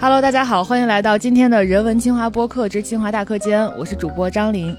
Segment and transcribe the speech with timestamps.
[0.00, 4.76] Hello，大家好，欢迎来到今天的人文清华播客之清华大课间，我是主播张琳。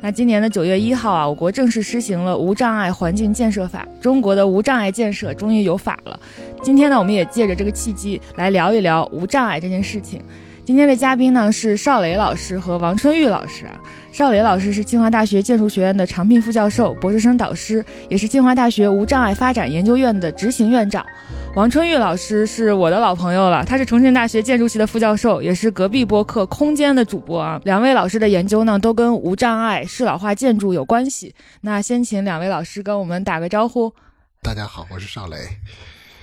[0.00, 6.18] 那今年的九月一号啊，我国正式施行了《无障碍环境建设法》，中国的无障碍建设终于有法了。
[6.62, 10.22] 今天呢，我们也借着这个契机来聊一聊无障碍这件事情。
[10.64, 13.78] 今天的嘉宾呢是邵雷老师和王春玉老师啊。
[14.10, 21.04] 邵雷老师是清华大学建筑学院的常聘副教授、博士生导师，也是清华大学无障碍发展研究院的执行院长。
[21.54, 27.60] 王春玉老师是我的老朋友了，他是重庆大学建筑系的副教授，也是隔壁播客空间的主播啊。
[27.64, 31.32] 两位老师的研究呢都跟无障碍、适老化建筑有关系。
[31.60, 33.92] 那先请两位老师跟我们打个招呼。
[34.42, 35.36] 大家好，我是邵雷。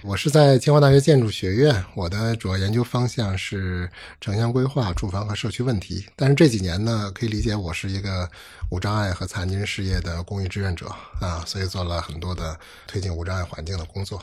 [0.02, 6.06] 我是在清华大学建筑学院，我的主要研究方向是城乡规划、住房和社区问题。
[6.18, 8.30] 但是这几年呢，可以理解我是一个
[8.70, 10.88] 无障碍和残疾人事业的公益志愿者
[11.22, 14.22] 啊，所以做了很多的推进无障碍环境的工作。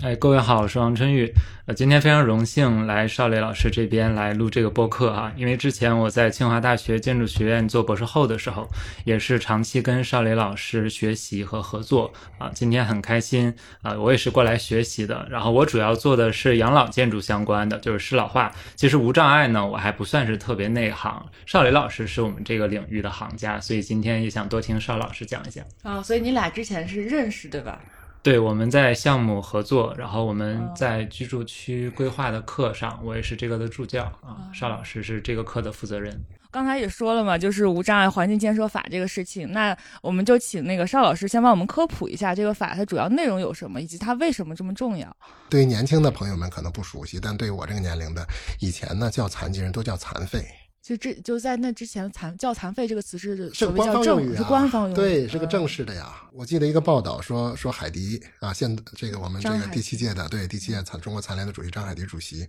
[0.00, 1.32] 哎，各位好，我是王春玉。
[1.66, 8.68] 呃，今天非常荣幸来邵磊老师这边来录这个播客啊，因为之前我在清华大学建筑学院做博士后的时候，
[9.04, 12.50] 也是长期跟邵磊老师学习和合作啊。
[12.52, 15.24] 今天很开心啊，我也是过来学习的。
[15.30, 18.50] 然后我主要做的是养老建筑相关的，就是适老化。
[18.74, 21.24] 其实无障碍呢，我还不算是特别内行。
[21.46, 26.02] 邵磊老师是我们这个领域的行家，所以今天也想多听邵老师讲一讲啊。
[26.02, 27.80] 所以你俩之前是认识对吧？
[28.22, 34.46] 对，我们在项目合作，然后我们在居住区规划的课上，我也是这个的助教啊。
[34.54, 36.24] 邵老师是这个课的负责人。
[36.52, 45.16] 刚才也说了嘛，就是无障碍环境建设法这个事情，那我们就请那个邵老师先帮我们科普一下这个法它主要内容有什么，以及它为什么这么重要。
[45.48, 48.24] 对于年轻的朋友们可能不熟悉，但对于我这个年龄的，
[48.60, 50.46] 以前呢叫残疾人都叫残废。
[50.82, 56.12] 就这就在那之前，残叫残废这个词是是官方用语，是官方用语，对，是个正式的呀。
[56.32, 62.48] 我记得一个报道说说海迪啊，现这个我们这个第七届的对第七届残中国残联的主席张海迪主席，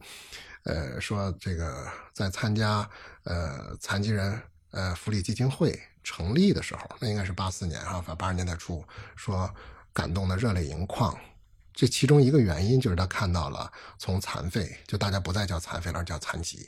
[0.63, 2.89] 呃，说这个在参加
[3.25, 8.83] 呃残疾人呃福利基金会成立的时候，那应该是八四年哈，反正八十年代初，
[9.15, 9.47] 说
[9.93, 11.15] 感动的热泪盈眶。
[11.71, 16.67] 这其中一个原因就是他看到了从残废，就大家不再叫残废了，而叫残疾。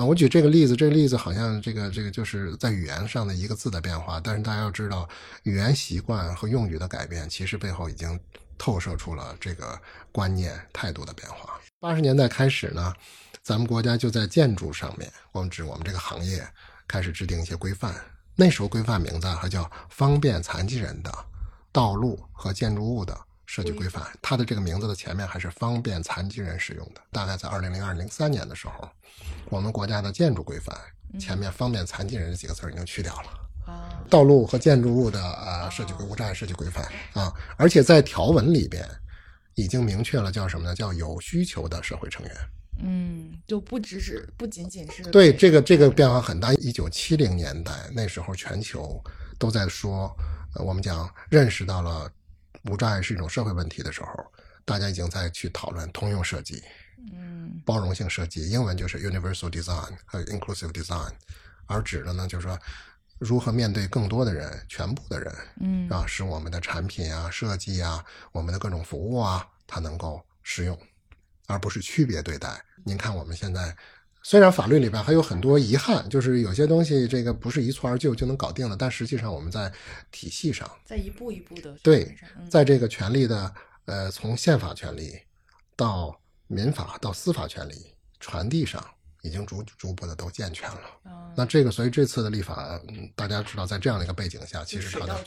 [0.00, 5.06] 啊，我举这个例子，这个例子好像这个这个就是在语言上的一个字的变化，但是大家要知道，
[5.42, 8.18] 语言习惯和用语的改变，其实背后已经
[8.56, 9.78] 透射出了这个
[10.10, 11.60] 观念态度的变化。
[11.80, 12.94] 八十年代开始呢，
[13.42, 16.48] 咱们国家就在建筑上面，我们指我们这个行业
[16.88, 17.94] 开始制定一些规范。
[18.34, 21.12] 那时候规范名字还叫《方便残疾人的
[21.70, 23.14] 道路和建筑物的
[23.52, 27.00] 设计规范》，它的这个名字的前面还是方便残疾人使用的。
[27.10, 28.88] 大概在二零零二零三年的时候。
[29.46, 30.74] 我们国家的建筑规范
[31.18, 33.28] 前面“方便残疾人”这几个字已经去掉了
[33.66, 38.88] 啊，道路和建筑物的呃设计规无障碍设计规范啊，而且在条文里边
[39.56, 40.74] 已经明确了叫什么呢？
[40.74, 42.36] 叫有需求的社会成员。
[42.82, 46.54] 嗯，就不只是不仅仅是对这个这个变化很大。
[46.54, 49.02] 一九七零年代那时候，全球
[49.38, 50.10] 都在说，
[50.64, 52.10] 我们讲认识到了
[52.64, 54.32] 无障碍是一种社会问题的时候，
[54.64, 56.62] 大家已经在去讨论通用设计。
[57.14, 61.10] 嗯，包容性设计，英文就是 universal design 和 inclusive design，
[61.66, 62.58] 而指的呢就是说，
[63.18, 70.78] 如何面对更多的人，全部的人，嗯，啊，使我们的产品啊、设计啊、我们的各种服务啊，它能够适用，
[71.46, 72.62] 而不是区别对待。
[72.84, 73.74] 您看我们现在，
[74.22, 79.72] 虽然法律里边还有很多遗憾，就是有些东西这个不是一蹴而就就能搞定的，但实际上我们在
[80.10, 82.14] 体系上，在一步一步的对，
[82.50, 83.54] 在这个权利的
[83.86, 85.18] 呃，从宪法权利
[85.74, 86.14] 到
[86.46, 87.74] 民法到司法权利
[88.18, 88.84] 传递上，
[89.22, 90.80] 已经逐逐步的都健全了。
[91.34, 92.78] 那这个，所以这次的立法，
[93.14, 95.24] 大家知道，在这样的一个背景下，其实它的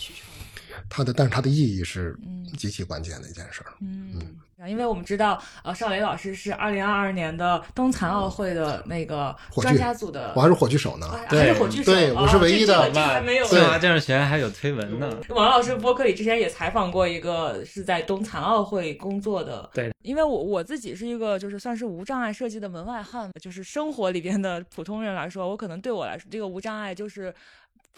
[0.90, 2.18] 它的，但是它的意义是
[2.58, 3.74] 极其关键的一件事儿。
[3.82, 4.38] 嗯。
[4.66, 12.90] 因为我们知道，呃，邵雷老师是二零二二年的冬残奥会的那个专家组的，我还是火炬手呢，还是火炬手，对，我是唯一的。
[12.94, 13.46] 还没有。
[13.46, 15.20] 清华建筑学院还有推文呢。
[15.28, 27.36] 王老师播客里之前也采访过一个是在冬残奥会工作的，对，因为我我自己是一个就是算是无障碍设计的门外汉，就是生活里边的普通人来说，我可能对我来说，这个无障碍就是。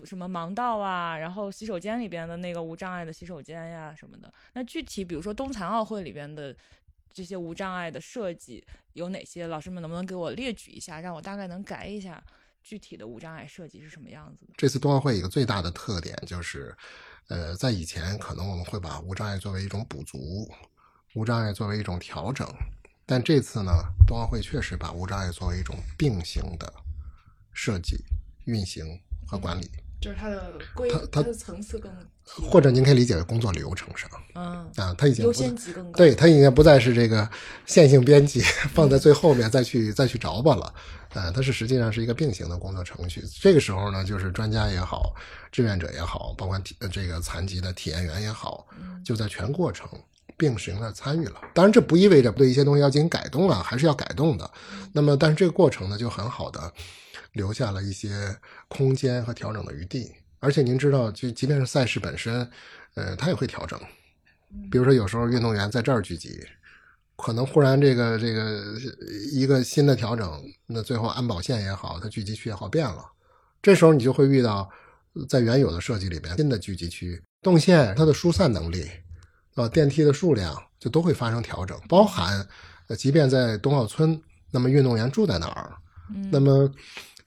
[0.03, 4.33] 什么盲道啊，然后洗手间里边的那个无障碍的洗手间呀什么的。
[4.53, 6.55] 那具体比如说冬残奥会里边的
[7.13, 9.47] 这些无障碍的设计有哪些？
[9.47, 12.21] 老师们能不能给我列举一下，让我大概能改一下
[12.61, 14.45] 具体的无障碍设计是什么样子？
[14.57, 16.75] 这次冬奥会一个最大的特点就是，
[17.29, 20.51] 呃，在以前可能我们会把无障碍作为一种补足，
[21.13, 22.45] 无障碍作为一种调整，
[23.05, 23.71] 但这次呢，
[24.05, 26.73] 冬奥会确实把无障碍作为一种并行的
[27.53, 28.03] 设计、
[28.43, 29.69] 运行和管理。
[30.01, 31.91] 就是它的规，它它的层次更，
[32.23, 35.97] 或者您可以理解为工作流程上，嗯啊，它已经优不先级更高。
[35.97, 37.27] 对，它已经不再是这个
[37.65, 38.41] 线性编辑
[38.73, 40.73] 放在最后面再去再去着吧了，
[41.13, 43.23] 呃，它是实际上是一个并行的工作程序。
[43.41, 45.15] 这个时候呢，就是专家也好，
[45.51, 48.67] 志愿者也好，包括体呃这个残疾的体验员也好，
[49.03, 49.87] 就在全过程
[50.37, 51.41] 并行的参与了。
[51.53, 54.49] 当然，这不意味着对一些东西要进行改动啊，还是要改动的。
[54.91, 56.71] 那么，但是这个过程呢，就很好的
[57.35, 58.35] 留下了一些
[58.67, 60.11] 空间和调整的余地。
[60.39, 62.47] 而且您知道，就即便是赛事本身，
[62.93, 63.79] 呃，它也会调整。
[64.69, 66.39] 比如说，有时候运动员在这儿聚集，
[67.15, 68.63] 可能忽然这个这个
[69.31, 73.03] 一个新的调整，那最后安保线也好，它聚集区也好变了。
[73.59, 74.69] 这时候你就会遇到，
[75.27, 78.87] 在原有的设计里边，新的聚集区动线它的疏散能力，
[79.55, 82.47] 呃，电梯的数量就都会发生调整，包含，
[82.87, 84.21] 呃，即便在冬奥村，
[84.51, 85.73] 那么运动员住在哪儿，
[86.31, 86.71] 那么。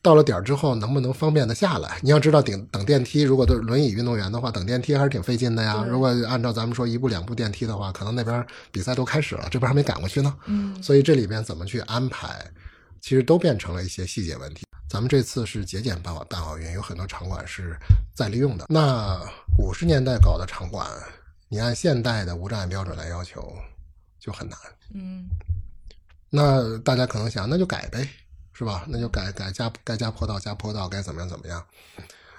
[0.09, 1.99] 到了点儿之后，能不能方便的下来？
[2.01, 5.85] 你要知道，等等电梯，如果都是轮椅运动员的话，等电梯还是挺费劲的呀。
[5.87, 10.35] 如果按照咱们说一步两步电梯的话，可能那边比赛都开始了，这边还没赶过去呢。
[10.47, 12.43] 嗯，所以这里边怎么去安排，
[13.03, 14.65] 其实都变成了一些细节问题。
[14.89, 17.77] 咱们这次是节俭办办奥运，有很多场馆是
[18.15, 18.65] 再利用的。
[18.71, 19.21] 那
[19.59, 20.89] 五十年代搞的场馆，
[21.51, 23.53] 你按现代的无障碍标准来要求，
[24.19, 24.59] 就很难。
[24.95, 25.29] 嗯，
[26.31, 28.09] 那大家可能想，那就改呗。
[28.59, 28.85] 是吧？
[28.89, 31.65] 那就改改加该加坡道加坡道，该怎么样怎么样？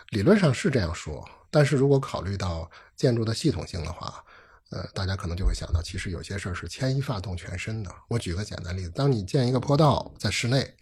[0.09, 4.21] 理论上是这样说，但是如果考虑到建筑的系统性的话，
[4.69, 7.89] 呃，大家可能就会想到，其实有些事儿是牵一发动全身的。
[8.09, 10.75] 我举个简单例子，当你建一个坡道在室内，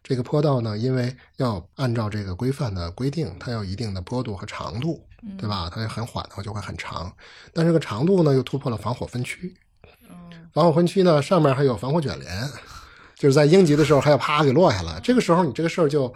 [0.00, 5.04] 这个坡道呢，因为要按照这个规范的规定，它有一定的坡度和长度，
[5.36, 5.68] 对吧？
[5.74, 7.12] 它很缓的话就会很长，
[7.52, 9.56] 但这个长度呢又突破了防火分区，
[10.52, 12.48] 防火分区呢上面还有防火卷帘。
[13.24, 16.12] 就是在应急的时候还要啪给落下来，这个时候你这个事儿就，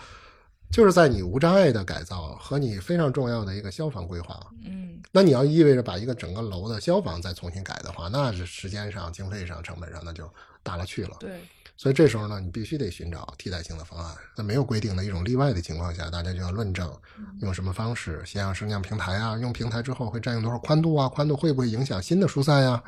[0.71, 10.31] 就是在你无障碍的改造和你非常重要的一个消防规划，嗯，那你要意味着把一个整个楼的消防再重新改的话，那是时间上、经费上、成本上那就
[10.63, 11.17] 大了去了。
[11.19, 11.41] 对，
[11.79, 14.15] 所以这时候呢，你必须得寻找替代性的方案。
[14.37, 16.95] 在没有规定的一种例外的情况下，大家就要论证
[17.41, 22.83] 用什么方式，先要升降平台啊，用平台之后会占用多少宽度啊，宽度会不会影响新的疏散呀？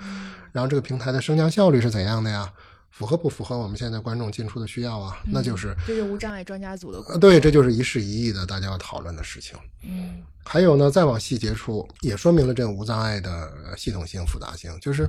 [0.53, 2.53] 然后这个平台的升降效率是怎样的呀？
[2.91, 5.19] 符合不符合我们现在观众进出的需要啊？
[5.25, 9.59] 那就是这是无障碍专家组的呃，对，这就是一事一议的大家要讨论的事情。
[9.83, 15.09] 嗯，还有呢，再往细节处也说明了这个无障碍的系统性、复杂性，就是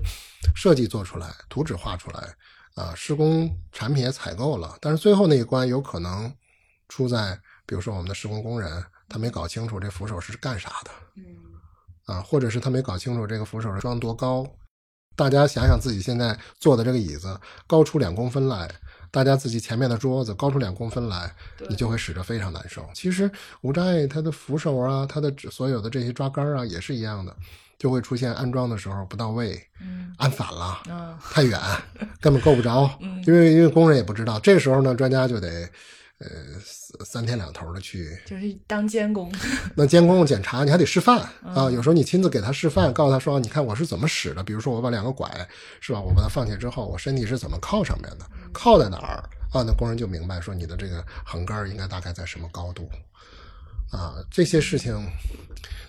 [0.56, 2.36] 设计做出来，图纸画出来，
[2.76, 6.34] 啊，施工产品也采购了，但是最后那一关有可能
[6.88, 11.24] 出在，比如说我们的施工工人他没搞清楚这扶手是干啥的，嗯，
[12.06, 14.46] 啊，或者是他没搞清楚这个扶手是装多高。
[15.22, 18.68] 大家想想自己现在坐的这个椅子高出两公分来，
[19.12, 21.32] 大家自己前面的桌子高出两公分来，
[21.70, 22.84] 你就会使着非常难受。
[22.92, 23.30] 其实
[23.62, 27.36] 无障碍它的扶手啊，它的所有的这些抓杆啊也是一样的，
[27.78, 31.60] 就会出现安装的时候不到位，嗯，安反了，嗯，太远，
[32.20, 32.90] 根本够不着，
[33.28, 34.40] 因为因为工人也不知道。
[34.40, 35.70] 这时候呢，专家就得。
[36.22, 39.32] 呃，三天两头的去，就是当监工。
[39.76, 41.70] 那监工检查，你还得示范啊。
[41.72, 44.44] 有时候你亲自给他示范，告诉他说：“你看我是怎么使的。
[44.44, 45.28] 比如说我把两个拐，
[45.80, 46.00] 是吧？
[46.00, 48.26] 我把它放下之后，我身体是怎么靠上面的？
[48.54, 49.64] 靠在哪儿啊？
[49.66, 52.88] 那工人就明白说你的这个横杆应该大概在什么高度
[53.92, 54.16] 啊？
[54.32, 55.08] 这些事情，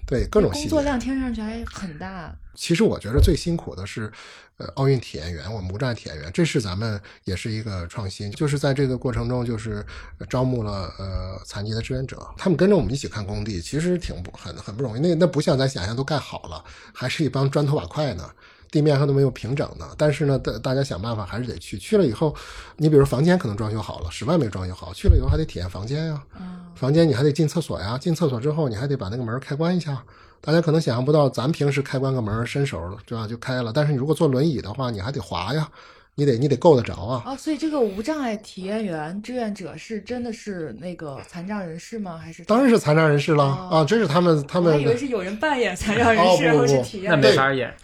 [0.07, 2.37] 对各种细节，工作量听上去还很大。
[2.55, 4.13] 其实我觉得最辛苦的是，
[4.59, 9.85] 呃，奥运体验员，我们无障碍体验员，这是咱们也是一个创新，就是在这个过程中，就是
[10.29, 15.01] 招募了呃残疾的志愿者，他们跟着我们一起看工地，其实挺不很很不容易。
[15.01, 16.63] 那那不像咱想象都盖好了，
[16.93, 18.29] 还是一帮砖头瓦块呢，
[18.73, 19.87] 地面上都没有平整的。
[19.97, 21.79] 但是呢，大大家想办法还是得去。
[21.79, 22.35] 去了以后，
[22.77, 26.21] 你比如房间可能装修好了，室外没装修好，去了以后还得体验房间呀。
[26.75, 30.03] 房间你还得进厕所呀，进厕所之后你还得把那个门开关一下。
[30.41, 33.73] 大家可能想象不到，咱平时开关个门，伸手对吧就开了。
[33.73, 35.71] 但是你如果坐轮椅的话，你还得滑呀，
[36.15, 37.23] 你得你得够得着啊。
[37.27, 42.19] 哦，所以这个无障碍体验员志愿者是真的是那个残障人士吗？
[42.19, 43.85] 还是当然是残障人士了、啊！
[43.85, 44.75] 这是他们他们。
[44.75, 47.11] 我以为是有人扮演残障人士，哦、不不或是体验。
[47.11, 47.75] 那没法演。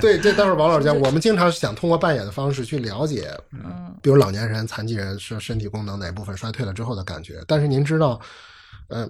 [0.00, 7.42] 对，这待会儿王老师讲，我们经常想通过扮演的方式去了解，嗯，比如老年人、残疾人是身体功能哪部分衰退了之后的感觉。
[7.46, 8.20] 但是您知道，
[8.88, 9.08] 呃，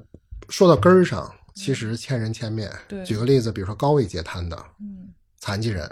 [0.48, 1.30] 说到根儿上。
[1.52, 2.70] 其实千人千面。
[3.04, 5.90] 举个例子，比如说高位截瘫的，嗯，残疾人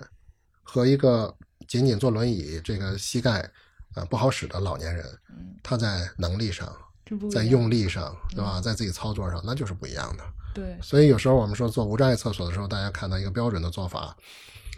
[0.62, 1.34] 和一个
[1.66, 3.50] 仅仅坐轮椅、这个膝盖
[3.94, 6.70] 呃不好使的老年人，嗯，他在能力上，
[7.30, 8.60] 在用力上，对吧？
[8.60, 10.24] 在自己操作上，那就是不一样的。
[10.54, 10.78] 对。
[10.80, 14.16] 所以有时候我们说做无障碍厕所的时候，大家看到一个标准的做法，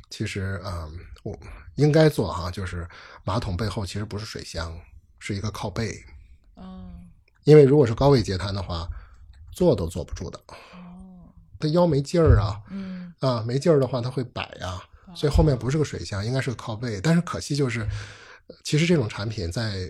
[0.09, 1.39] 其实嗯，我
[1.75, 2.89] 应该做哈，就是
[3.25, 4.77] 马桶背后其实不是水箱，
[5.19, 5.95] 是一个靠背。
[6.57, 6.91] 嗯。
[7.45, 8.89] 因为如果是高位截瘫的话。
[9.53, 14.81] 坐都坐不住的，哦，他腰没劲儿啊，嗯，啊，没劲儿的话他会摆呀，
[15.15, 17.01] 所以后面不是个水箱，应该是个靠背。
[17.01, 17.81] 但是可惜就是，
[18.47, 19.89] 呃其实这种产品在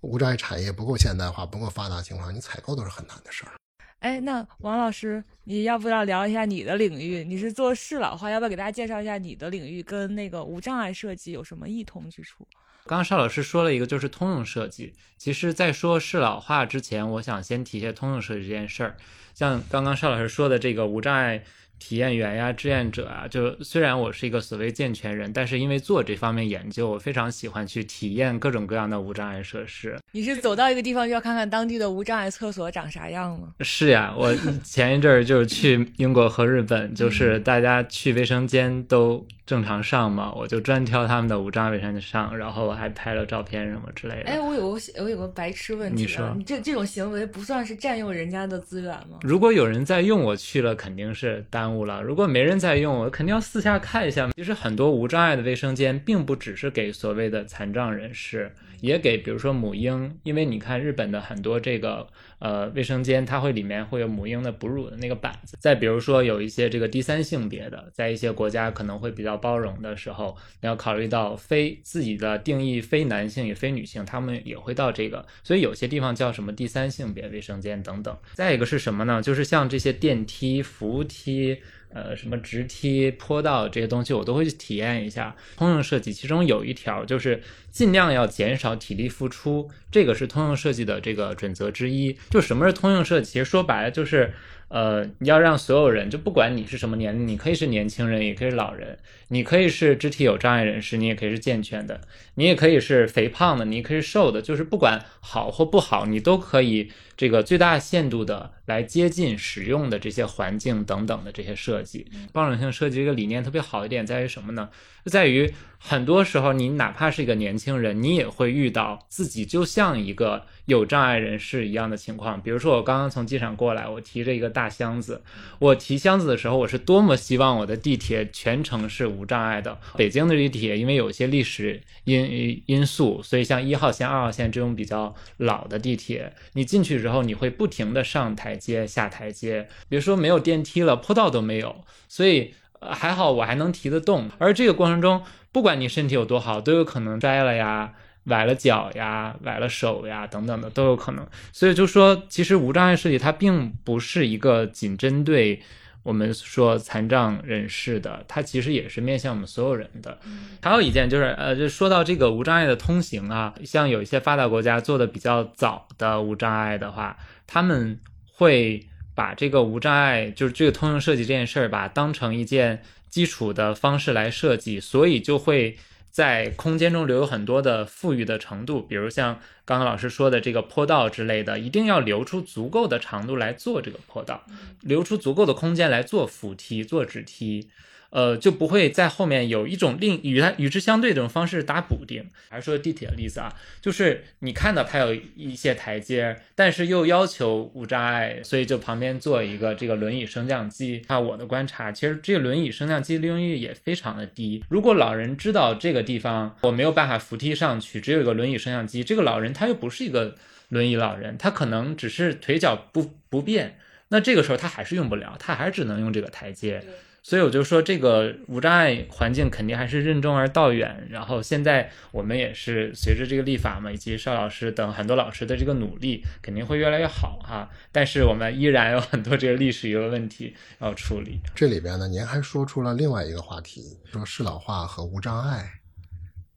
[0.00, 3.52] 无障碍产业不够现代化、不够发达情况下，你采购都是很难的事儿。
[4.00, 7.24] 哎，那王老师，你要不要聊一下你的领域？
[7.24, 12.46] 你是做适老化，要不要给大家介绍一下你的领域跟那个无障碍设计有什么异同之处？
[12.84, 18.96] 刚刚邵老师说了一个就是通用设计，其实，在说适老化之前，我想先提一下通用设计这件事儿。
[19.34, 21.42] 像刚刚邵老师说的这个无障碍
[21.78, 29.98] 体验员呀、志愿者啊，就虽然我是一个所谓健全人，但是因为做这方面研究，我非常喜欢去体验各种各样的无障碍设施。
[30.12, 33.48] 你是走到一个地方就要看看当地的无障碍厕所长啥样吗？
[33.60, 44.30] 是呀， 我前一阵儿就是去英国和日本，就是大家去卫生间都正常上嘛，我就专挑他们的无障碍卫生间上，然后我还拍了照片什么之类的。
[44.30, 49.18] 哎，我有个我有个白痴问题、啊，你说你这这种行为不算是占用人家的资源吗？
[49.22, 54.30] 如果有人在用，我去了肯定是耽误了；如果没人在用，我肯定要私下看一下。
[54.36, 62.06] 其实很多无障碍的卫生间，并不只是给所谓的残障人士，也给比如说母婴，因为你看日本的很多这个
[62.38, 65.56] 呃卫生间，它会里面会有母婴的哺乳的那个板子。
[65.60, 78.16] 再比如说有一些这个第三性别的，在一些国家可能会比较包容的时候，你要考虑到非自己的定义非男性也非女性，他们也会到这个，所以有些地方叫什么第三性别卫生间等等。
[78.34, 79.22] 再一个是什么呢？
[79.22, 81.58] 就是像这些电梯、扶梯。
[81.96, 85.34] 呃，什么直梯、坡道这些东西，我都会去体验一下。
[85.56, 92.14] 通用设计其中有一条就是尽量要减少体力付出，这个是通用设计的这个准则之一。
[92.28, 93.32] 就什么是通用设计？
[93.32, 94.34] 其实说白了就是，
[94.68, 98.98] 呃，你要让所有人，就不管你是什么年龄，你可以是年轻人，也可以是老人，
[99.28, 102.02] 你可以是肢体有障碍人士，你也可以是健全的，
[102.34, 112.06] 你也可以是肥胖的，你可以是瘦的，就是不管好或不好，你都可以这个最大限度的来接近使用的这些环境等等的这些设计。
[112.32, 114.68] 包容性设计这个理念特别好一点在于什么呢？
[115.06, 122.42] 在于很多时候你哪怕是一个年轻人，你也会遇到自己就像一个有障碍人士一样的情况。
[122.42, 125.22] 比如说我刚刚从机场过来，我提着一个大箱子，
[125.60, 129.78] 我提箱子的时候，我是多么希望我的地铁全程是无障碍的。
[129.96, 142.52] 北京的地铁因为有些历史因因素，所以像一号线、二号线这种比较老的地铁，你进去然后你会不停的上台阶、下台阶，别说没有电梯了，坡道都没有，所以。
[142.78, 147.94] 还好我还能提得动，而这个过程中，不管你身体有多好，都有可能摔了呀、
[148.24, 151.26] 崴了脚呀、崴了手呀等等的都有可能。
[151.52, 155.62] 所以就说，其实无障碍设计它并不是一个仅针对
[156.06, 160.18] 我们说残障人士的，它其实也是面向我们所有人的。
[160.62, 167.98] 还有一件就是，呃，就说到这个无障碍的通行啊，像有一些发达国家做的比较早的无障碍的话，他们
[168.32, 168.86] 会。
[169.16, 175.74] 把这个无障碍，就是这个通用设计这件事儿吧，当成一件基础的方式来设计，所以就会
[176.16, 184.46] 在空间中留有很多的富裕的程度，比如像刚刚老师说的这个坡道之类的，一定要留出足够的长度来做这个坡道，
[184.80, 187.68] 留出足够的空间来做扶梯、做直梯。
[188.10, 192.24] 呃，就不会在后面有一种另与它与之相对的这种方式打补丁。
[192.48, 201.02] 还是说地铁的例子啊，就是你看到它有一些台阶，但是又要求无障碍，所以就旁边做一个这个轮椅升降机。
[201.08, 204.64] 按我的观察，其实这个轮椅升降机利用率也非常的低。
[204.68, 210.36] 如果老人知道这个地方我没有办法扶梯上去，只有一个轮椅升降机，这个老人他又不是一个
[210.68, 216.82] 轮椅老人，他可能只是腿脚不不便，那这个时候他还是用不了，他还只能用这个台阶。
[217.26, 221.08] 所以我就说，这个无障碍环境肯定还是任重而道远。
[221.10, 227.68] 然后现在我们也是随着这个立法嘛，以及邵老师等很多老师的这个努力，肯定会越来越好哈。
[227.90, 231.40] 但是我们依然有很多这个历史遗留问题要处理。
[231.52, 235.68] 这里边呢，您还说出了另外一个话题，说适老化和无障碍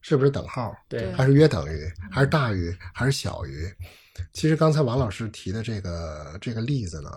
[0.02, 0.72] 是不是等号？
[0.88, 1.92] 对，还是约等于？
[2.12, 2.72] 还是大于？
[2.94, 3.68] 还是小于？
[4.34, 7.10] 其实刚才王老师提的这个这个例子呢，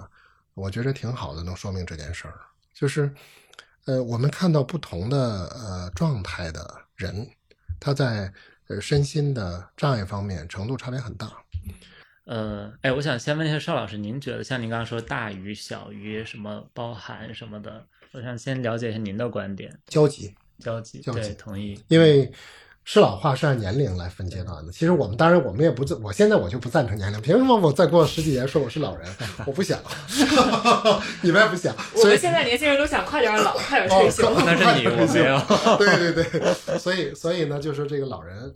[0.55, 2.33] 我觉得挺好的，能说明这件事儿，
[2.73, 3.13] 就是。
[3.87, 7.29] 呃，我们看到不同的呃状态的人，
[7.81, 8.33] 他在
[8.69, 11.33] 呃身心的障碍方面程度差别很大。
[12.25, 19.77] 呃，哎，我想先问一下邵老师，您觉得像您刚刚说大于、小于什么包含什么的，我想先了解一下您的观点。
[19.87, 21.83] 交集，交集，交集对，同意。
[21.89, 22.33] 因为
[22.85, 24.73] 适老化是按年龄来分阶段的。
[24.73, 29.09] 其实我们当然我们也不，我现在我就不赞成年龄，凭什么我再过十几年说我是老人？
[29.47, 29.79] 我不想，
[31.23, 31.75] 你们也不想。
[31.95, 34.35] 我们现在年轻人都想快点老，快点退休。
[34.35, 35.77] 那是你，我没有。
[35.79, 38.53] 对对对，所以所以呢，就是这个老人，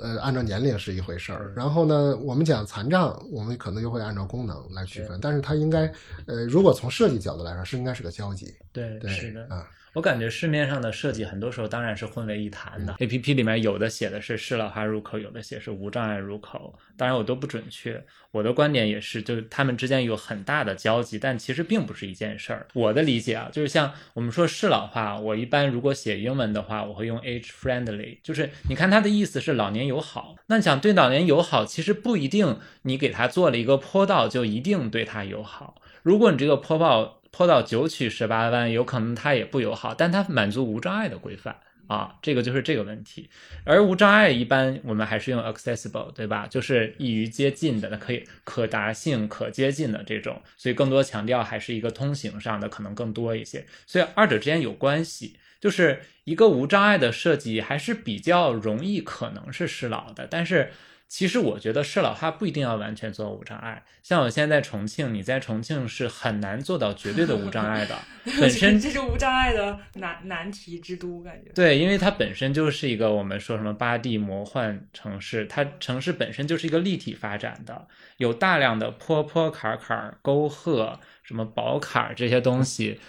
[0.00, 1.52] 呃，按照年龄是一回事儿。
[1.54, 5.20] 然后呢，我们讲残障，我们可能就会按照功能来区分。
[5.22, 5.82] 但是它应该，
[6.26, 8.52] 呃，如果从设计角度来说，是应该是个交集。
[8.72, 9.64] 对，对，是的啊。
[9.94, 12.94] 我感觉市面上的设计很多时候当然是混为一谈的。
[12.98, 18.04] A P P 里面有的写的是适老化入口，有的写是无障碍入口，当然我都不准确。
[18.30, 22.66] 我的观点也是，就是他们之间有很大的交集，但其实并不是一件事儿。
[22.74, 30.36] 我的理解啊，就是像我们说适老化，我一般如果写英文的话，我会用 age friendly，就是你看它的意思是老年友好。
[30.46, 35.80] 那你想对老年友好，其实不一定你给他做了一个坡道就一定对他友好。
[36.02, 41.56] 如果你这个坡道，坡道九曲十八弯，有可能它也不友好，但它满足无障碍的规范
[41.86, 43.28] 啊，这个就是这个问题。
[43.64, 46.46] 而无障碍一般我们还是用 accessible，对吧？
[46.46, 53.66] 就是易于接近的，那可以可达性、可接近的这种，所以更多强调还是一个通行上的可能更多一些。
[53.86, 60.70] 所以二者之间有关系，就是一个无障碍的设计还是比较容易可能是适老的，但是。
[61.08, 67.98] 其实我觉得适老化不一定要完全做无障碍，像我现在在重庆，你在重庆是很难做到绝对的无障碍的。
[68.38, 71.50] 本身 这是无障碍的难难题之都，感觉。
[71.54, 77.88] 对，因为它本身就是一个我们说什么八 D 魔幻城市，它城市本身就是一个立体发展的，
[78.18, 83.00] 有大量的坡坡坎坎、沟壑、什么宝坎这些东西。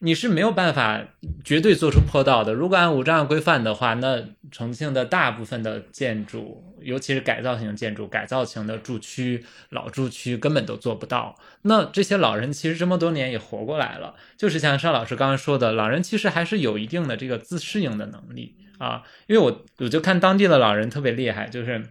[0.00, 1.02] 你是没有办法
[1.42, 2.52] 绝对做出坡道的。
[2.52, 11.34] 如果按无障碍规范的话，那重庆的大部分的建筑，尤其是改造型建筑、改造型的住区、老住区，根本都做不到。
[11.62, 19.02] 那这些老人其实这么多年也活过来了，就是像邵老师刚刚说的，老人其实还是有一定的这个自适应的能力啊。
[19.26, 21.82] 因为我我就看当地的老人特别厉害，就是。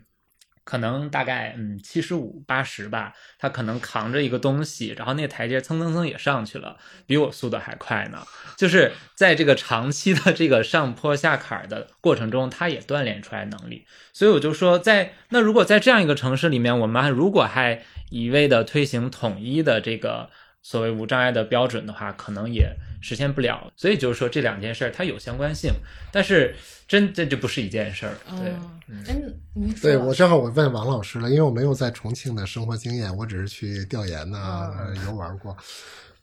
[0.63, 8.19] 可能大概嗯七十五八十吧，他可能扛着一个东西，然后那台阶蹭蹭蹭也上去了，比我速度还快呢。
[8.57, 13.85] 就是在这个长期的这个上坡下坎的过程中，他也锻炼出来能力。
[14.13, 20.29] 所以我就说，在那如果在这样一个城市里面，我们如果还一味的推行统一的这个
[20.63, 22.75] 所谓无障碍的标准的话，可能也。
[23.05, 25.73] 实现不了，所以就是说这两件事儿它有相关性，
[26.09, 26.55] 但是
[26.87, 28.13] 真这就不是一件事儿。
[28.29, 28.53] 对，
[28.87, 34.71] 嗯，对我正好我问王老师了，因为我没有在重庆的生活经验，我只是去调研呐、
[35.05, 35.53] 游玩过。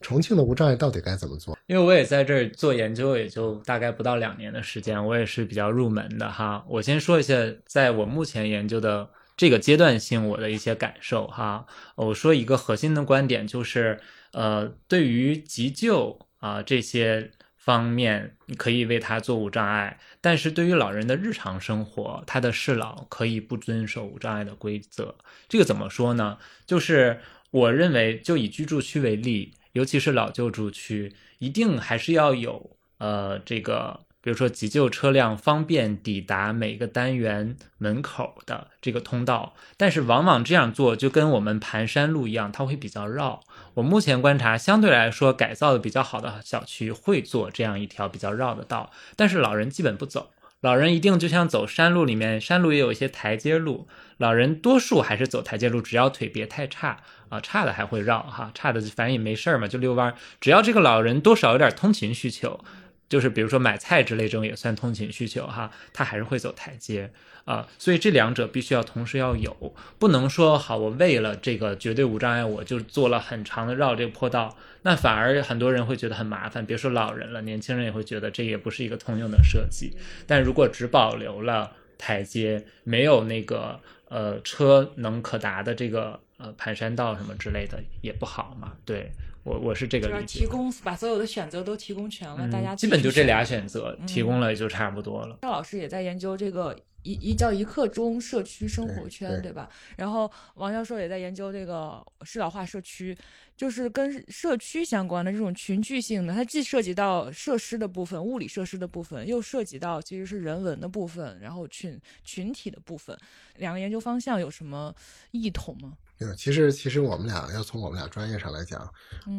[0.01, 1.59] 重庆的无障碍到底该怎么做？
[1.67, 6.65] 因为我也在这儿做研究，也就大概不到两年的时间，我也是比较入门的哈。
[6.67, 7.35] 我先说一下，
[7.67, 11.67] 在我目前研究的这个阶段性，我的一些感受哈。
[11.97, 14.01] 我说一个核心的观点就是，
[14.33, 16.19] 呃，对于急救。
[16.41, 25.15] 啊，这些方面你可以为他做无障碍，但是对于老人的日常生活，他的适老可以不遵守无障碍的规则。
[25.51, 26.39] 这个怎么说呢？
[26.65, 34.01] 就是我认为，就以居住区为例，尤其是老旧住区，一定还是要有呃这个。
[34.23, 43.41] 比如说急救车辆方便抵达每个单元门口的这个通道，但是往往这样做就跟我们盘山路一样，它会比较绕。
[43.75, 50.31] 我目前观察，相对来说改造的比较好的小区会做这样一条比较绕的道，但是老人基本不走。
[50.61, 56.99] 老人一定就像走山路里面，山路也有一些台阶路，老人多数还是走台阶路，只要腿别太差
[57.31, 60.15] 啊，差的还会绕哈，差的反正也没事儿嘛，就遛弯。
[60.39, 62.63] 只要这个老人多少有点通勤需求。
[63.11, 67.11] 就是比如说买菜之类这种也算通勤需求哈，他还是会走台阶
[67.45, 79.93] 啊，所以这两者必须要同时要有，不能说好我为了这个绝对无障碍我就做了很长的绕这个坡道，那反而很多人会觉得很麻烦，别说老人了，年轻人也会觉得这也不是一个通用的设计。
[80.27, 89.11] 但如果只保留了台阶，没有那个呃车能可达的这个呃盘山道什么之类的也不好嘛，对。
[89.43, 95.39] 我我是这个理解，提供把所有的选择都提供全了，大家基本就这俩选择提供了就差不多了。
[95.43, 99.69] 赵老师也在研究这个一一叫一刻钟社区生活圈，对吧？
[99.97, 103.17] 然后王教授也在研究这个适老化社区，
[103.61, 113.15] 就是跟社区相关的这种群聚性的，它既涉及到设施的部分、物理设施的部分，又涉及到其实是人文的部分，然后群群体的部分，
[113.57, 114.95] 两个研究方向有什么
[115.33, 115.93] 异同吗？
[116.39, 118.91] 其实，其实我们俩要从我们俩专业上来讲，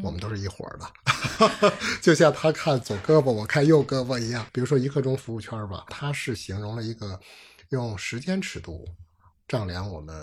[0.04, 4.46] 我们都是一伙的， 就像他看左胳膊，我看右胳膊一样。
[4.54, 7.20] 比如说一刻钟服务圈吧，它是形容了一个
[7.70, 8.88] 用时间尺度
[9.48, 10.16] 丈量我们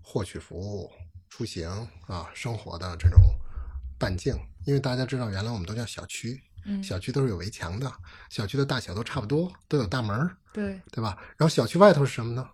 [0.00, 0.88] 获取服务、
[1.28, 1.68] 出行
[2.06, 3.20] 啊生活的这种
[4.00, 4.34] 半径。
[4.64, 7.92] 因为大家知道，原来我们都叫小区，嗯小区都是有围墙的，
[8.28, 11.16] 小区的大小都差不多，都有大门对对吧？
[11.36, 12.48] 然后小区外头是什么呢？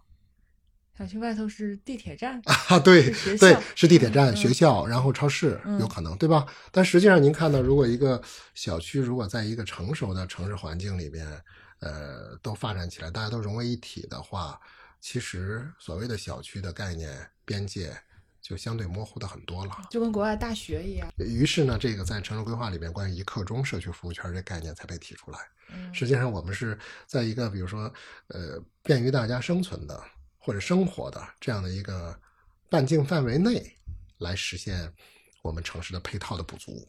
[0.97, 6.47] 小区外头是地铁站啊，对对，是地铁站、学校，然后超市，有可能，对吧？
[6.71, 8.23] 但实际上，您看到，如果一个
[8.55, 11.27] 小区如果在一个成熟的城市环境里边，
[11.81, 14.59] 呃，都发展起来，大家都融为一体的话，
[15.01, 17.95] 其实所谓的小区的概念边界
[18.49, 21.13] 就相对模糊的很多了，就跟国外大学一样。
[21.17, 25.39] 于是呢，这个在城市规划里面关于一刻钟社区服务圈这概念才被提出来。
[25.93, 26.79] 实际上，我们是
[27.09, 27.93] 在一个比如说
[28.29, 30.01] 呃便于大家生存的
[30.39, 32.17] 或者生活的这样的一个
[32.71, 33.77] 半径范围内
[34.19, 34.93] 来实现
[35.43, 36.87] 我们城市的配套的补足。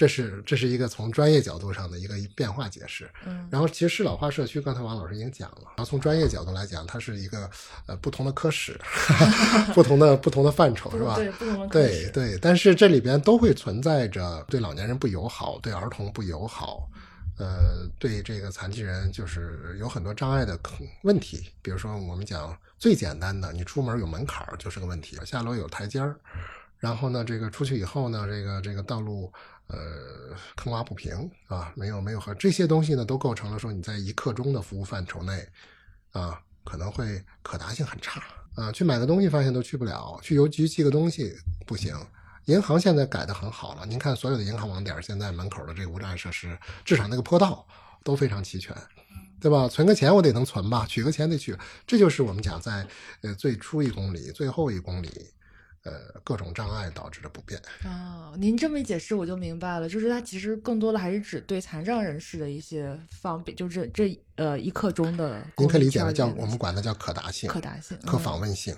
[0.00, 7.50] 这是这是一个从专业角度上的一个变化解释，嗯，然后其实适老化社区，刚才王老师已经讲了，然后从专业角度来讲，它是一个
[7.84, 8.80] 呃不同的科室，
[9.74, 11.16] 不同的不同的范畴，是吧？
[11.16, 16.88] 对，不同的科对对，但是这里边都会存在着对老年人不友好，对儿童不友好，
[17.38, 20.58] 呃，对这个残疾人就是有很多障碍的
[21.02, 26.16] 问题，比如说我们讲最简单的，你出门有门槛儿就是个问题，下楼有台阶儿，
[26.80, 29.32] 然后呢，这个出去以后呢，这个这个道路。
[29.72, 35.48] 呃，坑洼不平啊，没有没有和这些东西呢，都构成了说你在一刻钟的服务范畴内，
[36.10, 38.20] 啊，可能会可达性很差
[38.56, 38.72] 啊。
[38.72, 41.36] 去买个东西发现都去不了，去邮局寄个东西
[41.68, 41.94] 不行。
[42.46, 47.64] 银行现在改的很好了，您看所有的银行网点现在门口的这个无障碍设施，至少那个坡道
[48.02, 48.76] 都非常齐全，
[49.40, 49.68] 对吧？
[49.68, 52.84] 存个钱我得能存吧，取个钱得取，这就是我们讲在
[53.20, 55.08] 呃最初一公里、最后一公里。
[55.82, 65.42] 呃，各种障碍导致的不便啊，您这么一解释，我就明白了，就是它其实更多的还是指对残障人士的一些方便，就是这呃一刻钟的。
[65.56, 68.76] 您可以理解为叫我们管它叫可达性、可达性、可访问性。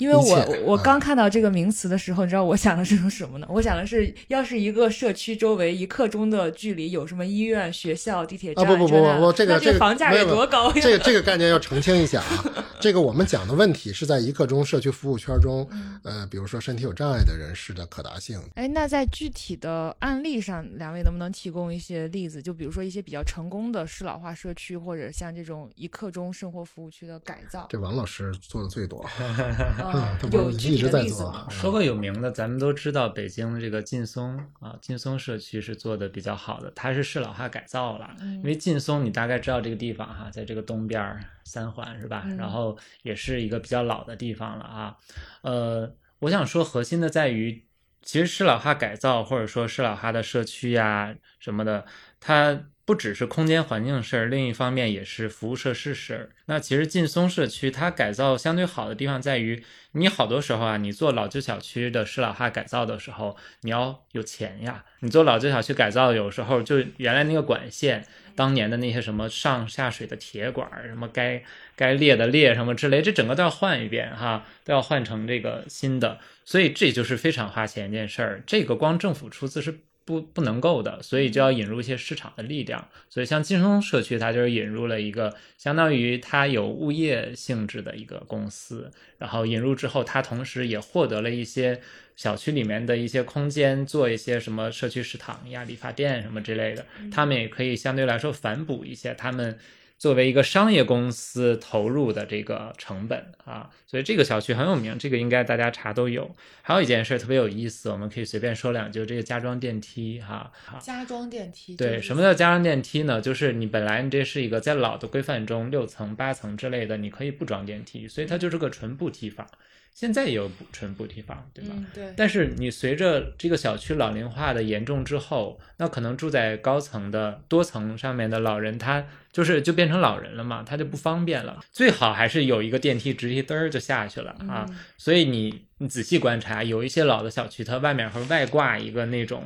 [0.00, 3.46] 因为我我刚看到这个名词的时候，你知道我想的是什么呢？
[3.50, 10.72] 我想的是，要是一个社区周围一刻钟的距离有什么医院、学校、地铁站，啊不不不不，这个这个房价有多高？
[10.72, 12.44] 这个这个概念要澄清一下啊。
[12.80, 15.68] 这个我们讲的问题是在一刻钟社区服务圈中，
[16.02, 18.40] 呃，比如说身体有障碍的人士的可达性。
[18.54, 22.40] 哎，那在具体的案例上，两位能不能提供一些例子？
[22.40, 27.66] 就比如说一些比较成功的适老化社区，或者像这种一刻钟生活服务区的改造？
[27.68, 29.04] 这王老师做的最多，
[29.92, 30.50] 有。
[30.50, 31.46] 一直在做。
[31.48, 38.10] 说个有名的，咱们都知道，北京的这个劲松啊，劲松社区是做的比较好的，它是适老化改造了。
[38.20, 42.26] 因为劲松，你大概知道这个地方哈，在这个东边三环是吧？
[42.38, 44.96] 然后也是一个比较老的地方了啊。
[45.42, 47.64] 呃，我想说，核心的在于，
[48.02, 51.86] 其实适老化改造或者说适老化的社区呀什么的，
[52.18, 52.60] 它。
[52.90, 56.30] 不只是空间环境事儿，另一方面也是服务设施事儿。
[56.46, 64.84] 那其实劲松社区它改造相对好的地方在于，你好多时候啊，你做老旧小区的适老化改造的时候，你要有钱呀。
[65.02, 71.44] 你做老旧小区改造，有时候就原来那个管线，当年的那些什么上下水的铁管，什么该
[71.76, 76.18] 该裂的裂什么之类，这整个都要换一遍哈，都要换成这个新的。
[76.44, 78.42] 所以这就是非常花钱一件事儿。
[78.44, 79.78] 这个光政府出资是。
[80.10, 82.88] 不不能够的，所以就要引入一些市场的力量。
[83.08, 88.90] 所以像金松社区，它就是引入了一个相当于它有物业性质的一个公司。
[89.18, 91.80] 然后引入之后，它同时也获得了一些
[92.16, 96.84] 小区里面的一些空间，做一些什么社区食堂呀、理发店什么之类的。
[97.12, 99.56] 他们也可以相对来说反哺一些他们。
[100.00, 106.34] 作为一个商业公司投入的这个成本啊，所以这个小区很有名，这个应该大家查都有。
[106.62, 110.50] 还有一件事特别有意思，我们可以随便说两句，这个加装电梯哈。
[110.80, 111.76] 加装电梯。
[111.76, 113.20] 对，什么叫加装电梯呢？
[113.20, 119.46] 就是你本来你这是一个在老的规范中六层八层之类的，你可以不装电梯，所以它就是个纯步梯房。
[119.92, 121.74] 现在也有纯步梯房，对吧？
[121.76, 122.14] 嗯，对。
[122.16, 131.60] 但是你随着这个小区老龄化的严重之后，那可能住在高层的多层上面的老人，他就是就变成老人了嘛，他就不方便了。
[131.70, 134.64] 最好还是有一个电梯直接嘚儿就下去了啊。
[134.96, 139.44] 所以你你仔细观察，有一些老的小区，它外面会外挂一个那种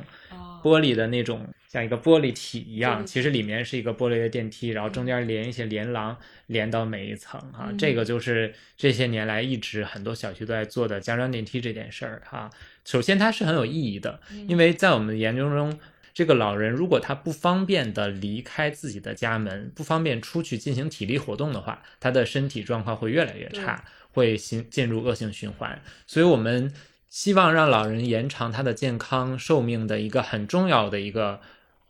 [0.63, 1.45] 玻璃的那种。
[1.67, 7.69] 像一个玻璃体一样，其实里面是一个玻璃的电梯，然后中间连一些连廊，连到每一层啊。
[7.77, 12.49] 这个就是这些年来一直很多小区都在做的加装电梯这件事儿哈。
[12.85, 15.77] 首先它是很有意义的，因为在我们的研究中，
[16.13, 25.81] 这个老人如果他不方便的离开自己的家门，不方便出去进行体力活动的话，他的身体状况会越来越差，会进进入恶性循环。
[26.07, 26.71] 所以我们
[27.09, 31.41] 希望让老人延长他的健康寿命的一个很重要的一个。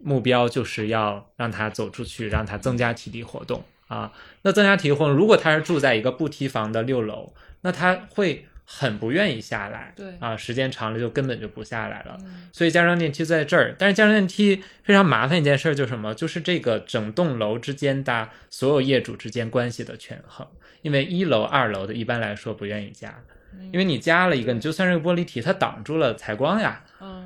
[0.07, 4.13] 目标就是要让他走出去，让他增加体力活动啊。
[4.43, 9.93] 那增加体力活动，如果他是住在一个不梯房的六楼，那他会很不愿意下来。
[9.95, 12.19] 对啊，时间长了就根本就不下来了。
[12.53, 16.13] 所以加装电梯在这儿，但是加装电梯非常麻烦一件事就是什么？
[16.13, 20.45] 就是这个整栋楼之间的所有业主之间关系的权衡。
[20.83, 23.23] 因为一楼、二楼的一般来说不愿意加，
[23.71, 26.83] 因为你加了一个，你就算是个玻璃体，它挡住了采光呀，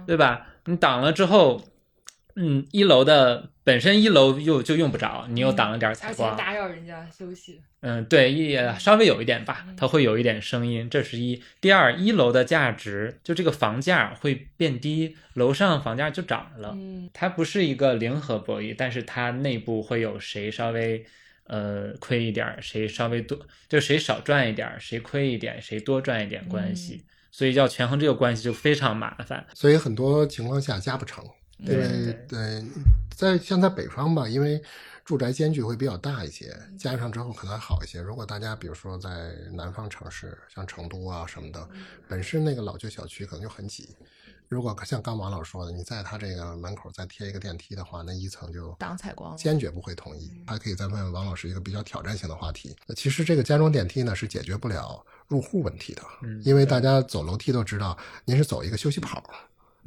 [0.08, 0.48] 对吧？
[0.64, 1.62] 你挡了之后。
[2.40, 3.50] 嗯，一楼的。
[3.70, 7.62] 本身一楼又就用不着，你又挡了点采光，打扰人家休息。
[7.82, 11.40] 嗯，对，也稍微有一点吧，它会有一点声音，这是一。
[11.62, 16.74] 第二，一楼的价值就这个房价会变低，楼上房价就涨了。
[16.76, 21.06] 嗯，它不是一个零和博弈，但是它内部会有谁稍微
[21.44, 27.06] 呃亏一点，谁稍微多，就谁少赚一点，谁亏一点，谁多赚一点关系。
[27.32, 29.46] 所以要权衡这个关系就非常麻烦。
[29.54, 31.24] 所以很多情况下加不成，
[31.60, 32.64] 因为对，
[33.16, 34.62] 在像在北方吧，因为。
[35.06, 38.00] 住宅间距会比较大一些，加上之后可能还好一些。
[38.00, 41.68] 如果大家比如说在南方城市，像成都啊什么的，
[42.08, 43.96] 本身那个老旧小区可能就很挤。
[44.48, 50.32] 如果像刚王老说的，你在他这个门口再贴一个电梯的话，那一层就挡采光，坚决不会同意。
[50.46, 52.76] 还可以再问问王老师一个比较挑战性的话题。
[52.96, 56.04] 其实这个加装电梯呢是解决不了入户问题的，
[56.44, 59.24] 因为大家走楼梯都知道，您是走一个休息跑。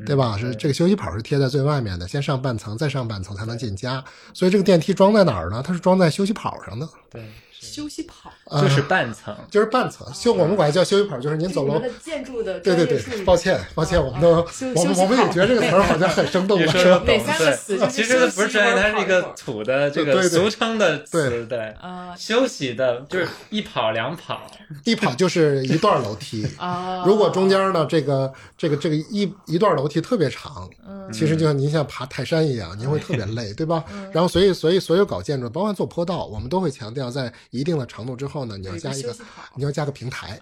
[0.06, 0.36] 对吧？
[0.38, 4.02] 是这个休息跑是贴在最外面的，先上半层，再上半层才能进家。
[4.32, 5.62] 所以这个电梯装在哪儿呢？
[5.66, 6.88] 它是装在休息跑上的。
[7.10, 7.22] 对。
[7.66, 8.30] 休息跑。
[8.60, 10.06] 就是半层，就是半层。
[10.12, 11.80] 休我们管叫休息跑，就是您走楼。
[12.04, 14.28] 建筑的对对对，抱歉抱歉，我们都
[14.74, 16.60] 我们我们也觉得这个词儿好像很生动。
[16.60, 17.78] 你说的哪三个词？
[17.88, 21.46] 其实不是专业，它是一个土的这个俗称的词。
[21.46, 21.58] 对。
[21.80, 24.42] 啊，休息的就是一跑两跑，
[24.84, 26.46] 一跑就是一段楼梯。
[26.58, 27.04] 啊。
[27.06, 30.68] 如果中间呢，这个这个这个一一段楼梯特别长，
[31.10, 33.82] 其实就像您像爬泰山一样，您会特别累，对吧？
[34.12, 39.14] 然后所以所以所有搞建筑，包括做坡道，我们都会强调在一定的长度之后呢，你要加一个，
[39.54, 40.40] 你要加个平台，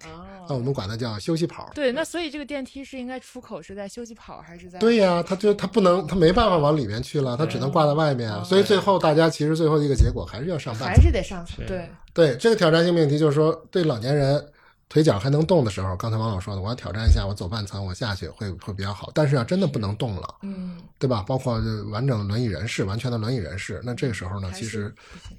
[0.49, 1.69] 那我们管它叫休息跑。
[1.75, 4.79] 对，那所以这个电梯是应该出口是在休息跑还是在？
[4.79, 8.33] 对呀，它就它不能，它没办法往里面去了，它只能挂在外面。
[8.45, 11.65] 所以最后大家其实最后一个结果还是要上半，还是得上去。
[11.67, 14.43] 对对，这个挑战性命题就是说，对老年人。
[14.91, 19.09] 腿脚还能动的时候，刚才王老说的，我要挑战一下，我走半层，我下去会会比较好。
[19.15, 21.23] 但是要真的不能动了，嗯，对吧？
[21.23, 21.55] 包括
[21.91, 24.93] 完整的轮椅人士，完全的轮椅人士，那这个时候呢，其实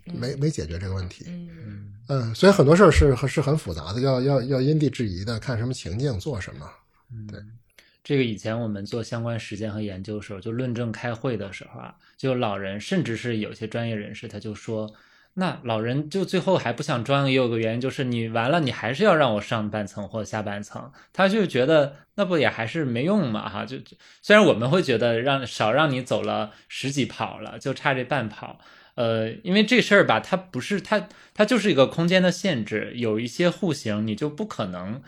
[0.05, 1.25] 没没解决这个问题。
[1.27, 6.65] 嗯嗯，所以很多事儿是是很复杂的，要要要因地制宜的，看什么情境做什么。
[7.29, 7.37] 对，
[8.05, 14.89] 这个以前我们做相关实践和研究的时候，就论证开会的时候啊，就老人，甚至是有些专业人士，他就说。
[15.35, 23.77] 那老人就最后还不想装，也有个原因，就是你完了，你还是要让我上半层或下半层，他就觉得那不也还是没用嘛，哈，就
[24.21, 28.59] 虽然我们会觉得让少让你走了十几跑了，就差这半跑，
[28.95, 35.01] 呃，因为这事儿吧，它不是它它就是一个空间的限制，有一些户型你就不可能。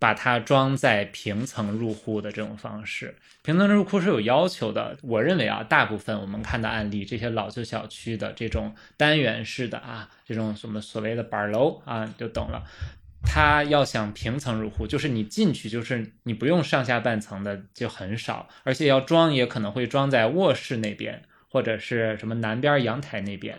[0.00, 4.96] 把它装在平层入户的这种方式，平层入户是有要求的。
[5.02, 12.64] 我认为啊，大部分我们看到案例，这些老旧小区的这种单元式的啊，这种什么所谓的板楼啊，就懂了。
[13.22, 23.58] 它要想平层入户，就是你进去就是你不用上下半层的就很少，而且要装也可能会装在卧室那边或者是什么南边阳台那边，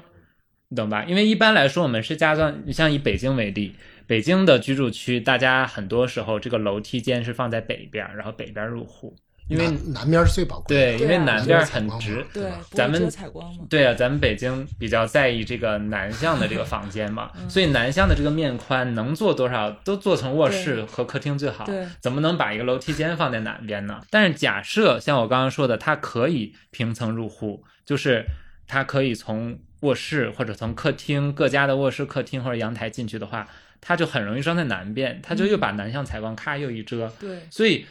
[0.70, 1.04] 你懂吧？
[1.04, 3.76] 因为一般来说我们是加装，你像以北京为例。
[4.08, 9.16] 北京的居住区，大家很多时候这个楼梯间是放在北边，然后北边入户，
[9.48, 10.98] 因为南边是最宝贵的。
[10.98, 12.26] 对，因为南边很直。
[12.34, 13.66] 对，咱们采光嘛。
[13.70, 21.66] 对啊，咱们北京比较在意这个南向的这个房间嘛， 所以南向的这个面宽能做多少都做成卧室和客厅最好。
[21.66, 24.02] 对，怎么能把一个楼梯间放在南边呢？
[24.10, 28.26] 但是假设像我刚刚说的，它可以平层入户，就是
[28.68, 33.48] 它可以从卧室或者从客厅各家的卧室、客厅或者阳台进去的话。
[33.82, 37.86] 它就很容易装在南边，它就又把南向采光咔又一遮，对，所以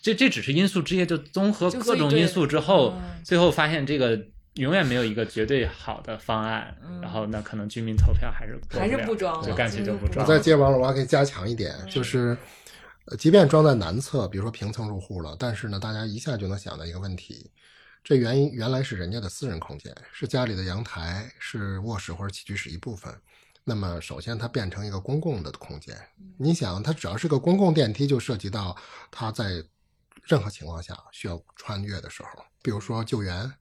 [0.00, 4.18] 这这只是因素之一，就综合各种因素之后，最后发现这个
[4.54, 10.26] 永远没有一个绝对好的方案，然后那可能居民投票还是还是不装，就干脆就不装。
[10.26, 12.36] 我再接王老，我还可以加强一点，就是
[13.18, 17.50] 即便装在南侧，比如说平层入户了，但是呢，大家一下就能想到一个问题，
[18.02, 23.14] 这原因原来是人家的私人空间，是家里的阳台，是卧室或者起居室一部分。
[23.68, 25.92] 那么，首先它变成一个公共的空间。
[26.38, 28.76] 你想，它只要是个公共电梯，就涉及到
[29.10, 29.60] 它在
[30.22, 33.52] 任何情况下需要穿越的时候，比如说救援，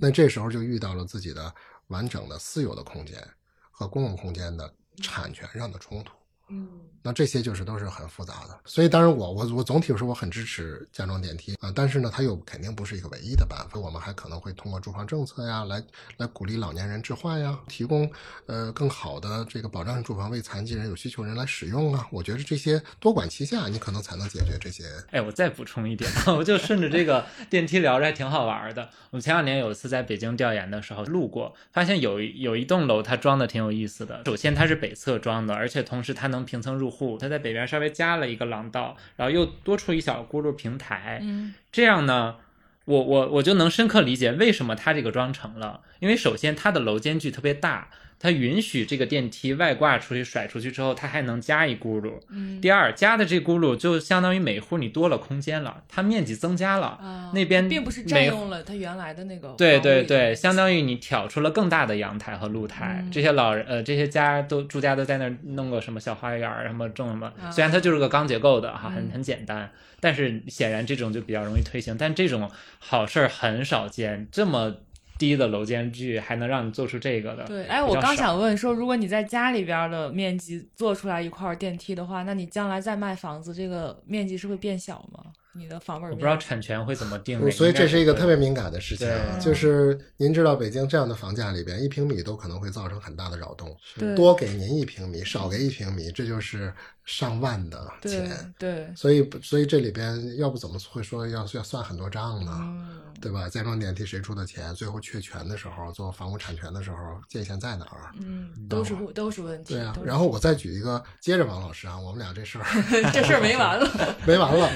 [0.00, 1.54] 那这时候就遇到了自己的
[1.86, 3.24] 完整的私有的空间
[3.70, 6.12] 和公共空间的产权上的冲突。
[6.48, 15.82] 嗯，那这些就是都是很复杂的，所以当然我我我总体说我很支持加装电梯啊，但是呢，它又肯定不是一个唯一的办法，我们还可能会通过住房政策呀，来
[16.16, 18.10] 来鼓励老年人置换呀，提供
[18.46, 24.84] 呃更好的这个保障性住房为残疾人有需求人来使用啊，我觉得这些多管齐下，你可能才能解决这些。
[25.10, 28.88] 哎，我再补充一点，我就顺着这个 电梯聊着还挺好玩的。
[29.10, 41.18] 我们前两年有一次在北京调研的时候路过，发现有有一栋楼它装的挺有意思的，首先它是北侧装的，而且同时它能平层入户，它在北边稍微加了一个廊道，然后又多出一小轱辘平台。
[41.22, 42.36] 嗯，这样呢，
[42.84, 47.88] 我我我就能深刻理解为什么它这个装成了，因为首先它的楼间距特别大，
[48.22, 52.12] 它允许这个电梯外挂出去甩出去之后，它还能加一轱辘。
[52.30, 63.00] 嗯，第二，加的这轱辘就相当于每户你多了空间了，它面积增加了，啊那边并不是占用了它原来的那个对对对，相当于你挑出了更大的阳台和露台。
[63.02, 71.96] 嗯这些老人呃，这些家都住家都在那儿弄个什么小花园儿，什么种什么啊，虽然它就是个钢结构的哈，很嗯很简单，但是显然这种就比较容易推行。
[71.98, 74.76] 但这种好事儿很少见，这么
[75.22, 77.44] 低的楼间距还能让你做出这个的。
[77.44, 85.26] 对，哎，我刚想问说，如果你在家里边儿的面积做出来一块儿电梯的话，那你将来再卖房子，这个面积是会变小吗？
[85.54, 96.72] 你的房本我不知道产权会怎么定，嗯所以这是一个特别敏感的事情啊，就是您知道北京这样的房价里边，一平米都可能会造成很大的扰动，对多给您一平米，少给一平米，这就是
[97.04, 98.54] 上万的钱。
[98.58, 102.52] 对，所以，所以这里边要不怎么会说要要算很多账呢？
[102.62, 102.88] 嗯，
[103.20, 103.48] 对吧？
[103.48, 104.74] 再装电梯谁出的钱？
[104.74, 106.96] 最后确权的时候，做房屋产权的时候，
[107.28, 108.10] 界限在哪儿？
[108.20, 109.74] 嗯，都是都是问题。
[109.74, 112.64] 对啊然后我再举一个，接着王老师啊，我们俩这事儿
[113.12, 114.16] 这事儿没完了。
[114.26, 114.70] 没完了。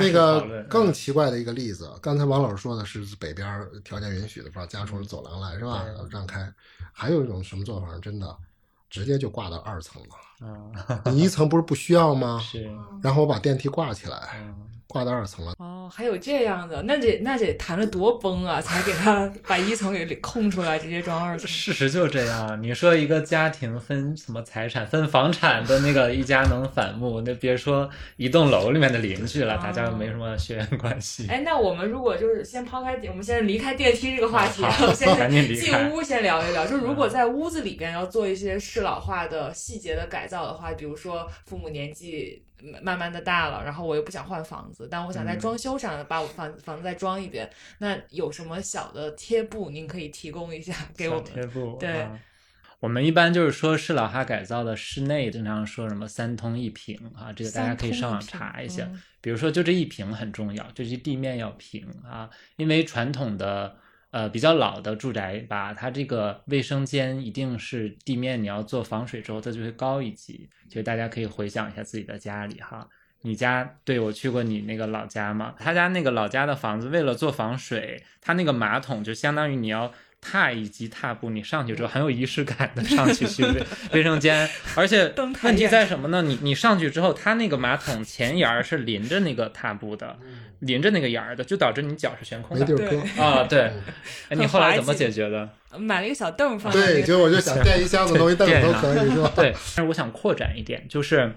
[0.00, 5.84] 那个讨论更奇怪的一个例子，刚才王老师说的是北边条件允许的，不知道加出了走廊来是吧？
[6.10, 6.52] 让开。
[6.92, 7.86] 还有一种什么做法？
[8.00, 8.36] 真的
[8.90, 10.46] 直接就挂到二层了。
[10.46, 12.40] 啊， 你一层不是不需要吗？
[12.42, 12.70] 是，
[13.02, 14.77] 然后我把电梯挂起来，嗯。
[14.88, 15.52] 挂到二层了。
[15.58, 21.46] 哦，还有这样的，那得那得谈了多崩啊，才给他把一层给空出来，直接装二层。
[21.46, 22.62] 事实就是这样。
[22.62, 31.26] 你说一个家庭分什么财产、分房产的那个一家能反目，那别说一栋楼里面的邻居了，哦大家又没什么血缘关系。
[31.28, 36.66] 哎，那我们如果就是先抛开，我们现在离开电梯这个话题，好我们先 赶紧离进屋先聊一聊。
[36.66, 42.42] 就如果在屋子里边要做一些适老化的细节的改造的话，比如说父母年纪
[42.82, 51.50] 慢慢的大了，然后我又不想换房子，但我想在嗯装修上把我房房子再装一遍，那有什么小的贴布您可以提供一下给我们贴们？
[51.50, 52.18] 布，对啊
[52.80, 58.84] 我们一般就是说是老哈改造的室内，经常说什么三通一平啊，这个大家可以上网查一下。
[58.84, 63.76] 嗯比如说，就这一平很重要，就是地面要平啊，因为传统的
[64.10, 70.48] 呃比较老的住宅吧，它这个卫生间一定是地面你要做防水之后，它就会高一级。
[70.68, 72.88] 就大家可以回想一下自己的家里哈，
[73.22, 75.54] 你家对我去过你那个老家吗？
[75.58, 79.92] 他家那个老家的房子，为了做防水，他那个马桶就相当于你要。
[80.20, 83.62] 踏一级踏步，你上去之后很有仪式感的上去去卫
[83.94, 86.22] 卫生间，而且问题在什么呢？
[86.22, 90.18] 你你上去之后，它那个马桶前沿儿是临着那个踏步的，
[90.60, 93.22] 临着那个沿儿的，就导致你脚是悬空的没地儿搁。
[93.22, 93.44] 啊。
[93.44, 93.72] 对，
[94.28, 95.48] 哎，你后来怎么解决的？
[95.78, 99.32] 买了一个小凳放在那对，个结果我就想垫一箱子东西，凳子都可以是吧？
[99.36, 101.34] 对，但是我想扩展一点，就是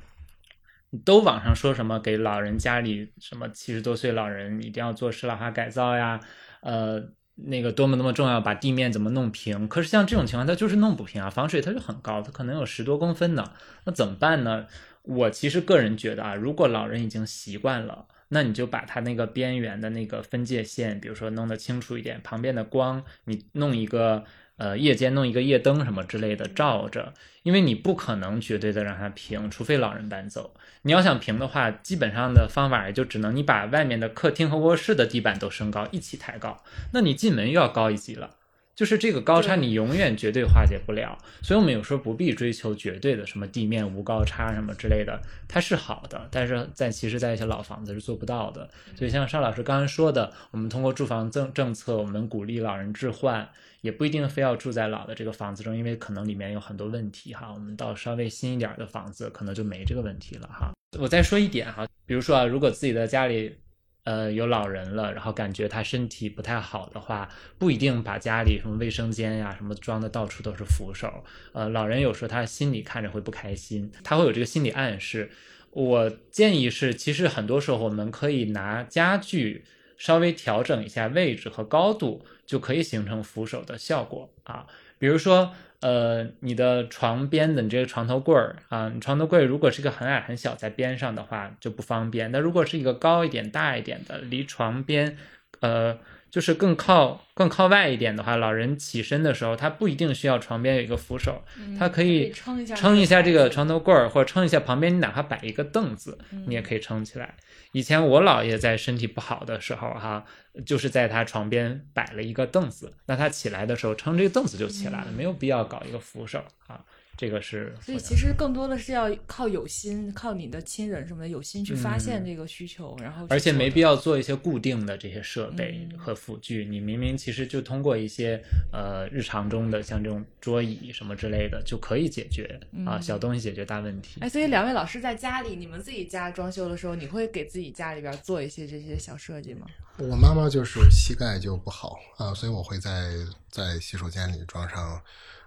[1.05, 6.19] 都网上说什么给老人家里什么七十多岁老人一定要做适老化改造呀，
[6.61, 7.01] 呃，
[7.45, 9.67] 那个多么多么重要，把地面怎么弄平。
[9.67, 13.51] 可是像这种情况，它就是弄不平啊，防水它就很高，它可能有十多公分呢，
[13.85, 14.65] 那怎么办呢？
[15.03, 18.05] 我其实个人觉得啊，如果老人已经习惯了。
[18.33, 24.23] 那你就把它那个边缘的那个分界线，比如说弄得清楚一点，旁边的光你弄一个
[24.61, 30.53] 呃夜间弄一个夜灯什么之类的照着，因为你不可能绝对的让它平，除非老人搬走。
[30.83, 38.35] 你要想平的话，基本上的方法也就只能你把外面的客厅和卧室的地板都升高，一起抬高，那你进门又要高一级了。
[38.81, 48.67] 就是这个高差，你永远绝对化解不了，所以我们有时候不必追求绝对的什么地面无高差什么之类的，它是好的，但是在其实，在一些老房子是做不到的。
[48.95, 53.47] 所以像邵老师刚刚说的，我们通过住房政政策，我们鼓励老人置换，
[53.81, 57.51] 也不一定非要住在老的这个房子中，因为可能里面有很多问题哈。
[57.53, 60.71] 我们到稍微新一点的房子，可能就没这个问题了哈。
[60.97, 63.55] 我再说一点哈，比如说啊，如果自己的家里
[64.03, 71.23] 呃有老人了，然后感觉他身体不太好的话，不一定把家里什么卫生间呀什么装的到处都是扶手。
[71.53, 75.31] 呃，老人有时候他心里看着会不开心，他会有这个心理暗示。
[75.71, 79.63] 我建议是，其实很多时候我们可以拿家具
[79.97, 84.67] 稍微调整一下位置和高度，就可以形成扶手的效果啊。
[84.97, 92.31] 比如说，呃，你的床边的你这个床头柜儿啊，你床头柜如果是一个很矮很小在边上的话就不方便。
[92.31, 95.17] 那如果是一个高一点、大一点的，离床边，
[95.59, 95.97] 呃，
[96.31, 107.35] 就是更靠更靠外一点的话，老人起身的时候，他不一定需要床边有一个扶手，嗯他可以撑一下撑一下这个床头，头柜儿，或者撑一下旁边，你哪怕摆一个凳子，你也可以撑起来。
[107.73, 110.25] 以前我姥爷在身体不好的时候，哈，
[110.65, 116.81] 就是在他床边摆了一个凳子，那他起来的时候撑这个凳子就起来了，没有必要搞一个扶手啊。
[117.21, 117.71] 这个是。
[117.79, 128.41] 所以其实更多的是要靠有心，靠你的亲人什么的有心去发现这个需求，然后而且没必要做一些固定的这些设备和辅具，你明明其实就通过一些
[128.73, 134.19] 呃日常中的像这种桌椅什么之类的就可以解决啊，小东西解决大问题。
[134.21, 139.67] 哎，所以两位老师在家里，你们自己家装修的时候，你会给自己家里边做一些这些小设计吗？
[139.97, 143.11] 我妈妈就是膝盖就不好啊，所以我会在
[143.51, 144.99] 在洗手间里装上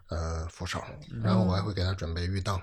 [0.09, 0.81] 呃扶手，
[1.23, 2.59] 然后我还会给他准备浴凳。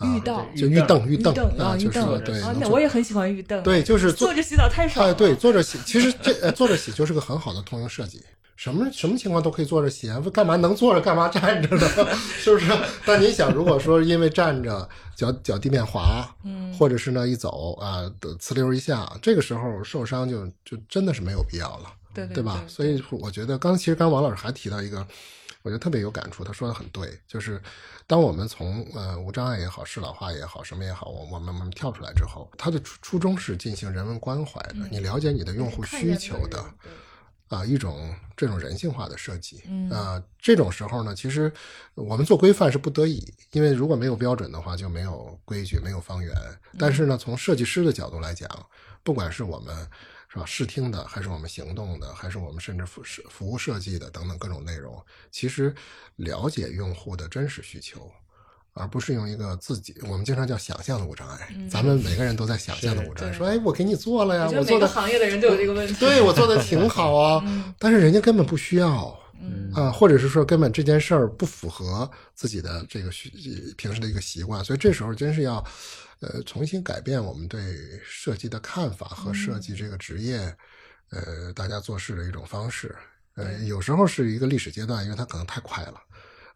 [0.00, 2.40] 浴凳就浴凳，浴凳啊，就是对。
[2.58, 3.62] 那我也很喜欢浴凳。
[3.62, 5.06] 对，就是坐着洗澡太爽。
[5.06, 8.22] 哎，对，坐着洗，其实这呃坐着洗就是个很好的通用设计。
[8.54, 10.18] 什么什么情况都可以坐着洗啊？
[10.32, 11.00] 干嘛能坐着？
[11.00, 11.86] 干嘛站着呢？
[12.16, 12.72] 是不是？
[13.04, 18.10] 但你想，如果说因为站着脚脚地面滑，嗯，或者是呢一走啊
[18.40, 22.64] 呲溜一下，这个时候受伤就就真的是没有必要了，对对吧？
[22.66, 25.06] 所以我觉得刚其实刚王老师还提到一个，
[25.66, 27.60] 我觉得特别有感触，他说的很对，就是
[28.06, 36.64] 当我们从呃无障碍也好，适老化也好，什么也好，我我们我们跳出来之后，他的初初衷是进行人文关怀的，你了解你的用户需求的。
[37.48, 39.62] 啊，一种这种人性化的设计，
[39.92, 41.52] 啊，这种时候呢，其实
[41.94, 46.34] 我们做规范是不得已，因为如果没有标准的话，就没有规矩，没有方圆。
[46.76, 48.48] 但是呢，从设计师的角度来讲，
[49.04, 49.88] 不管是我们
[50.28, 55.00] 是吧视听的，还是我们行动的，还是我们甚至服服务设计的等等各种内容，
[55.30, 55.74] 其实
[56.16, 58.10] 了解用户的真实需求。
[58.78, 61.48] 而不是用一个自己，我们经常叫想象的无障碍。
[61.70, 65.94] 咱们每个人都在想象的无障碍，说：“哎，我给你做了呀，我做的。”行业的人都有这个问题。
[65.94, 67.42] 对我做的挺好啊，
[67.80, 69.18] 但是人家根本不需要，
[69.74, 73.08] 啊，或者是说根本这件事儿不符合自己的这个
[73.78, 75.64] 平时的一个习惯，所以这时候真是要，
[76.20, 80.56] 呃，重新改变我们对设计的看法和设计这个职业，
[81.10, 82.96] 呃，大家做事的一种方式。
[83.34, 86.00] 呃，有时候是一个历史阶段，因为它可能太快了。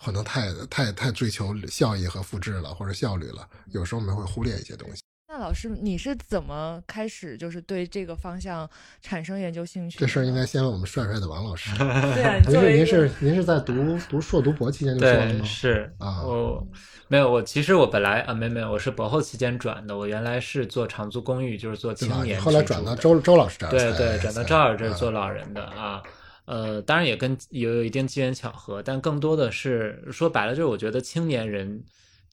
[0.03, 5.03] 可能太太太追求效益和复制了，或者效率了，有时候我们会忽略一些东西。
[5.33, 8.69] 那老师，你是怎么开始就是对这个方向
[9.01, 9.97] 产生研究兴趣？
[10.01, 11.71] 这事儿应该先问我们帅帅的王老师。
[11.79, 15.45] 对啊， 您是您是您是在读读硕读博期间就做的吗？
[15.45, 16.67] 是啊，我
[17.07, 19.97] 没有，我其实我本来啊，没没有，我是博后期间转的。
[19.97, 22.41] 我原来是做长租公寓，就是做青年。
[22.41, 23.71] 后来转到周周老师这儿。
[23.71, 26.03] 对对，转到赵老师这儿做老人的啊。
[26.47, 31.85] 呃，当然也跟有有一定机缘巧合，但更多的是说白了，就是我觉得青年人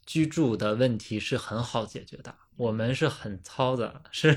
[0.08, 2.34] 居住的问题是很好解决的。
[2.56, 4.36] 我们是很糙的，是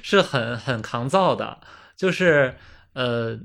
[0.00, 1.58] 是很很抗造的，
[1.96, 2.54] 就是
[2.92, 3.36] 呃，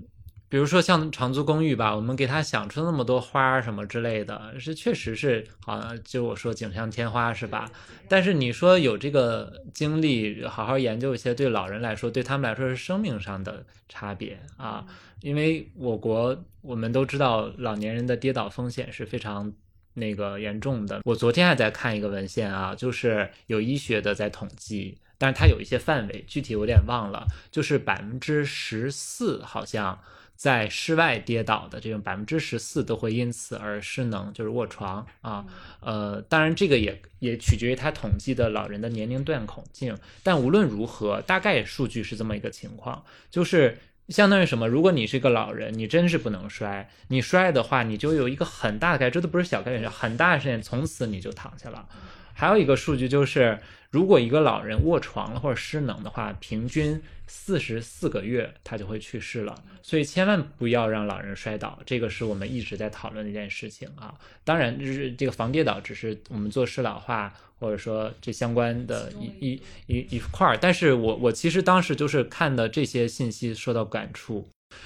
[0.47, 7.67] 比如说像长租公寓吧，我们给他想出那么多花什么之类的，是确实是好像就我说锦上添花是吧？
[8.07, 14.85] 但是你说有这个精力好好研究一些，对老人来说，对他们来说是生命上的差别啊。
[15.21, 19.51] 因为我国我们都知道，老年人的跌倒风险是非常
[19.93, 21.01] 那个严重的。
[21.05, 29.99] 我昨天还在看一个文献啊，就是有医学的在统计，但是它有一些范围，具体有点忘了，就是百分之十四，好像
[30.35, 35.45] 在室外跌倒的这种百分之十四都会因此而失能，就是卧床啊。
[35.79, 43.77] 呃，当然这个也也取决于他统计的老人的年龄段口径，但无论如何，大概数据是这么一个情况，就是。
[44.09, 44.67] 相当于什么？
[44.67, 46.89] 如果你是一个老人，你真是不能摔。
[47.07, 51.87] 你摔的话，你就有一个很大的概率，这都不是小概率，很大的事情，从此你就躺下了。
[52.33, 53.59] 还有一个数据就是，
[53.93, 59.53] 如果一个老人卧床了或者失能的话，平均四十四个月他就会去世了。
[59.83, 64.15] 所以千万不要让老人摔倒，这个是我们一直在讨论的一件事情啊。
[64.43, 67.31] 当然，就是这个防跌倒只是我们做适老化。
[67.59, 74.45] 或者说这相关的一一一一块儿，但是我我其实当时就是看的这些信息受到感触，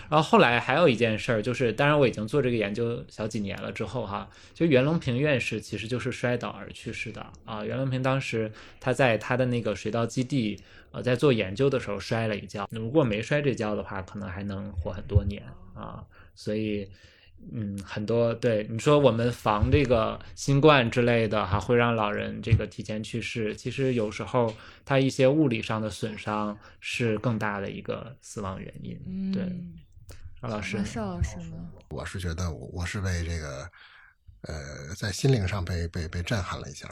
[0.10, 10.60] 然后后来还有一件事儿，就是当然我已经做这个研究小几年了之后哈，就袁隆平院士其实就是摔倒而去世的啊，袁隆平当时他在他的那个水稻基地
[10.92, 16.04] 呃在做研究的时候摔了一跤，如果没摔这跤的话，可能还能活很多年啊，
[16.36, 16.90] 所以。
[17.52, 23.56] 嗯，很多对你说，我们防这个新冠之类的，哈会让老人这个提前去世。
[23.56, 24.54] 其实有时候
[24.86, 29.32] 他一些物理上的损伤是更大的一个死亡原因。
[29.32, 29.43] 对，
[30.41, 31.70] 邵老师，邵老师呢？
[31.89, 33.70] 我是觉得，我我是被这个，
[34.41, 36.89] 呃，在心灵上被被被震撼了一下。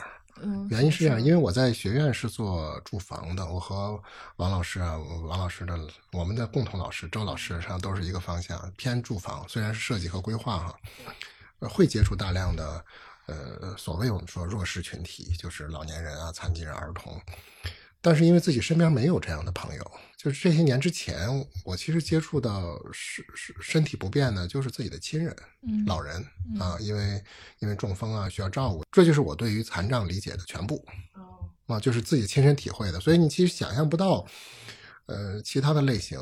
[0.68, 4.00] 原因是这样，因为我在学院是做住房的，我和
[4.36, 5.78] 王老师啊，王老师的
[6.12, 10.78] 我们的共同老师周老师上都是一个方向，偏住房，虽然是设计和规划哈，
[11.68, 12.84] 会接触大量的
[13.26, 17.20] 呃所谓我们说弱势群体，就是老年人啊、残疾人、儿童，
[18.06, 19.92] 但是因为自己身边没有这样的朋友。
[20.16, 21.28] 就是这些年之前，
[21.64, 25.36] 我其实接触到是是身体不便的，就是自己的亲人，
[25.66, 26.24] 嗯老人
[26.60, 27.20] 啊，因为
[27.58, 30.76] 因为中风啊需要照顾，这就是我对于残障理解的全部
[31.14, 34.24] 哦啊，就是自己亲身体会的，所以你其实想象不到，
[35.06, 36.20] 呃，其他的类型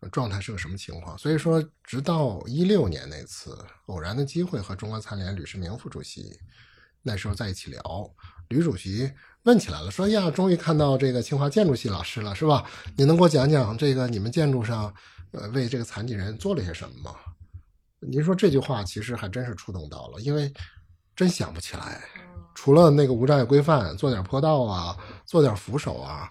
[0.00, 1.16] 呃状态是个什么情况。
[1.16, 6.36] 所以说，直到一六年那次偶然的机会和中国残联吕世明副主席
[7.02, 7.80] 那时候在一起聊，
[8.48, 9.10] 吕主席
[9.44, 12.64] 问起来了，说哎呀，终于看到这个清华建筑系老师了，是吧？
[12.96, 14.92] 你能给我讲讲这个你们建筑上，
[15.32, 17.16] 呃，为这个残疾人做了些什么吗？
[18.00, 20.52] 您说这句话其实还真是触动到了，因为
[21.16, 22.00] 真想不起来，
[22.54, 24.96] 除了那个无障碍规范，做点坡道啊，
[25.26, 26.28] 做点扶手啊，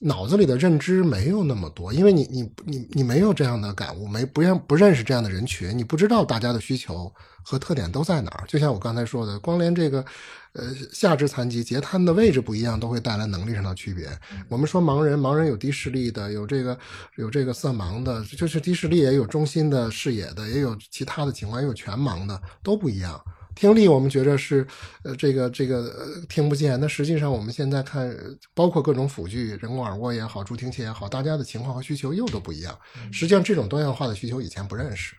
[0.00, 7.10] 脑子里的认知没有那么多，因为你你你你没有这样的感悟，没不认不认识这样的人群，你不知道大家的需求
[7.42, 8.44] 和特点都在哪儿。
[8.46, 10.04] 就像我刚才说的，光连这个
[10.52, 14.06] 呃下肢残疾截瘫的位置不一样，都会带来能力上的区别。
[14.50, 16.78] 我们说盲人，盲人有低视力的，有这个
[17.16, 23.18] 有这个色盲的，就是低视力也有中心的视野的，也有其他的情况，也有全盲的，都不一样。
[23.56, 24.64] 听力我们觉着是，
[25.02, 28.16] 呃，这个这个、呃、听不见，那实际上我们现在看，呃
[28.54, 32.78] 包括各种辅具，人工耳蜗也好，助听器也好，大家的情况和需求又都不一样。
[33.10, 35.16] 实际上这种多样化的需求以前不认识，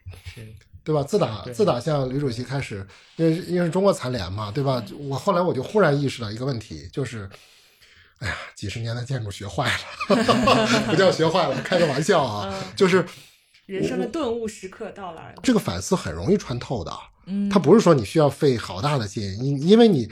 [0.84, 1.02] 对吧？
[1.02, 2.86] 自打自打像吕主席开始，
[3.16, 4.82] 因为因为是中国残联嘛，对吧？
[5.00, 7.28] 我后来我就忽然意识到一个问题，就是，
[8.20, 10.16] 哎呀，几十年的建筑学坏了，
[10.88, 13.04] 不叫学坏了，开个玩笑啊，就是
[13.66, 15.40] 人生的顿悟时刻到来了。
[15.42, 16.96] 这个反思很容易穿透的。
[17.28, 20.10] 嗯，它不是说你需要费好大的劲，因因为你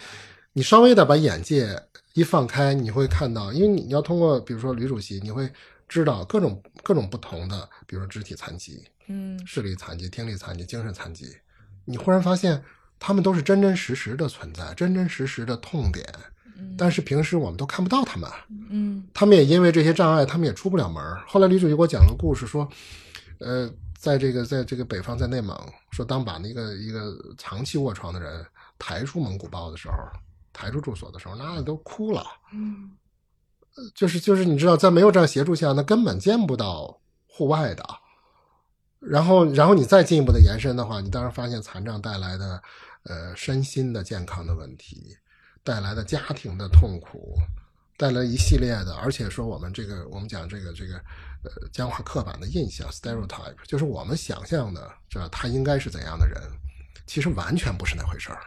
[0.53, 1.82] 你稍微的把眼界
[2.13, 5.49] 一放开，你会看到，因为你要通过比如说吕主席，你会
[5.89, 9.39] 知道各种各种不同的，比如说肢体残疾、嗯。
[9.45, 11.28] 视力残疾、听力残疾、精神残疾，
[11.86, 12.63] 你忽然发现
[12.99, 16.05] 他们都是真真实实的存在，真真实实的痛点，
[16.78, 18.30] 但是平时我们都看不到他们。
[18.70, 19.03] 嗯。
[19.13, 22.68] 他们也因为这些障碍，他们也出不了门后来吕主席给我讲个故事，说，
[23.39, 23.70] 呃，
[24.06, 25.58] 在这个在这个北方，在内蒙，
[25.89, 28.45] 说当把那个一个长期卧床的人
[28.78, 29.95] 抬出蒙古包的时候，
[30.53, 32.24] 抬出住所的时候，那都哭了。
[32.53, 32.91] 嗯
[33.95, 37.84] 就是就是你知道，在没有这样协助下，那根本见不到户外的。
[38.99, 42.62] 然后，然后你再进一步的延伸的话，你当然发现残障带来的
[43.06, 45.18] 呃身心的健康的问题，
[45.64, 47.36] 带来的家庭的痛苦，
[47.97, 50.95] 带来一系列的，而且说我们这个我们讲这个这个
[51.43, 55.29] 呃僵化刻板的印象 stereotype，就是我们想象的，是吧？
[55.31, 56.41] 他应该是怎样的人，
[57.05, 58.39] 其实完全不是那回事儿。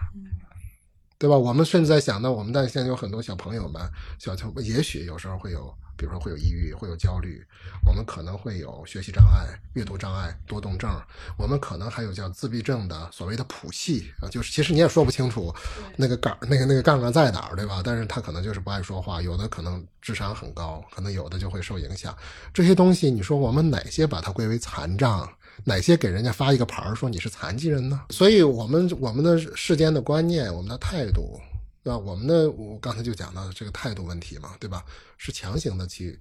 [1.19, 1.37] 对吧？
[1.37, 3.83] 我们甚至在想到，我们但现在有很多小朋友们，
[4.19, 7.45] 小朋友也许有时候会有，比如说会有抑郁，会有焦虑，
[7.85, 10.89] 我们可能会有学习障碍、阅读障碍、多动症，
[11.37, 15.53] 我们可能还有叫自闭症的所谓的谱系啊，就是其实你也说不清楚
[15.97, 17.83] 那个杠那个那个杠杠在哪儿，对吧？
[17.85, 22.17] 但是他可能就是不爱说话，有的可能智商很高，可能有的就会受影响。
[22.55, 25.29] 这些东西，你说我们哪些把它归为残障？
[25.65, 28.07] 哪些给人家发一个牌儿说你是残疾人呢？
[28.11, 31.41] 所以，我们我们的世间的观念，我们的态度，
[31.83, 31.99] 对吧？
[31.99, 34.85] 我们的我刚才就讲到的这个态度问题嘛，对吧？
[35.17, 36.19] 是强行的去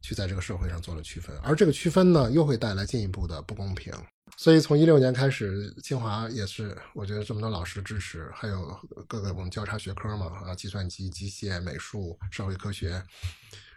[0.00, 3.92] 去在这个社会上做了区分，而这个区分呢，又会带来进一步的不公平。
[4.36, 13.02] 所以，从一六年开始，清华也是，我觉得这么多老师支持，还有各个我们交叉学科嘛，啊，计算机、机械、美术、社会科学，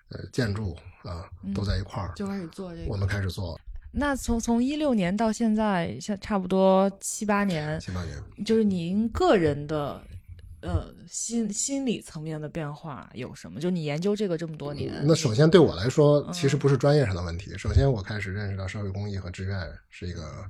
[0.09, 2.87] 呃，建筑啊，都在一块儿，就开始做这个。
[2.87, 3.59] 我们开始做
[3.91, 8.17] 那从从一六年到现在，像差不多七八年，七八年。
[8.45, 10.01] 就是您个人的
[10.61, 13.59] 呃心心理层面的变化有什么？
[13.59, 17.57] 就你研究这个这么多年，那首先对我来说，嗯其实不是专业上的问题。
[17.57, 20.45] 首先，我开始认识到社会公益和志愿是一个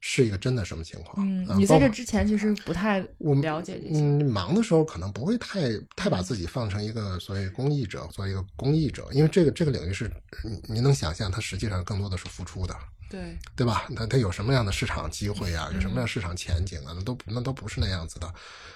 [0.00, 1.26] 是一个真的什么情况。
[1.26, 4.00] 嗯，啊你在这之前其实不太我们了解这些。
[4.00, 10.10] 嗯，忙的时候可能不会太太把自己放成一个所谓公益者，作为一个公益者，因为这个这个领域是，
[10.44, 12.74] 你你能想象，它实际上更多的是付出的，
[13.10, 13.86] 对，对吧？
[13.90, 15.70] 那它有什么样的市场机会啊？
[15.74, 16.92] 有什么样市场前景啊？
[16.96, 18.32] 那都那都不是那样子的。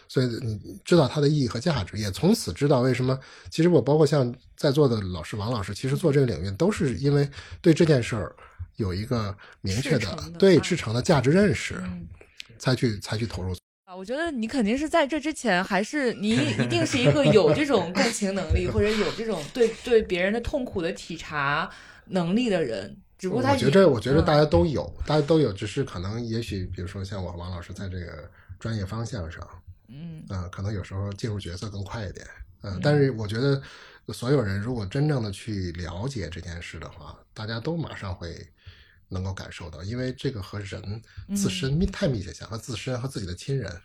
[0.07, 3.19] 所以你知道它的意义和价值，也从此知道为什么。
[3.51, 7.29] 其实我包括像在座的老师王老师，其实做这个领域都是因为
[7.63, 8.37] 对这件事儿
[8.77, 12.07] 有一个明确的的对啊赤诚的价值认识，嗯。
[12.57, 13.55] 才去才去投入。
[13.85, 21.69] 啊，我觉得你肯定是在这之前，还是你 一定是一个有这种共情能力，或者有这种对对别人的痛苦的体察
[22.07, 22.97] 能力的人。
[23.19, 29.47] 只不过他我觉以着我觉着嗯大家都有，大家都有，只是可能也许比如说像我和王老师在这个专业方向上，
[29.89, 32.27] 嗯呃、可能有时候进入角色更快一点，
[32.63, 33.61] 嗯、但是我觉得
[34.09, 38.35] 所有人如果真正的去了解这件事的话，大家都马上会
[39.09, 41.03] 能够感受到，因为这个和人
[41.35, 43.81] 自身密太密切相，和自身和自己的亲人、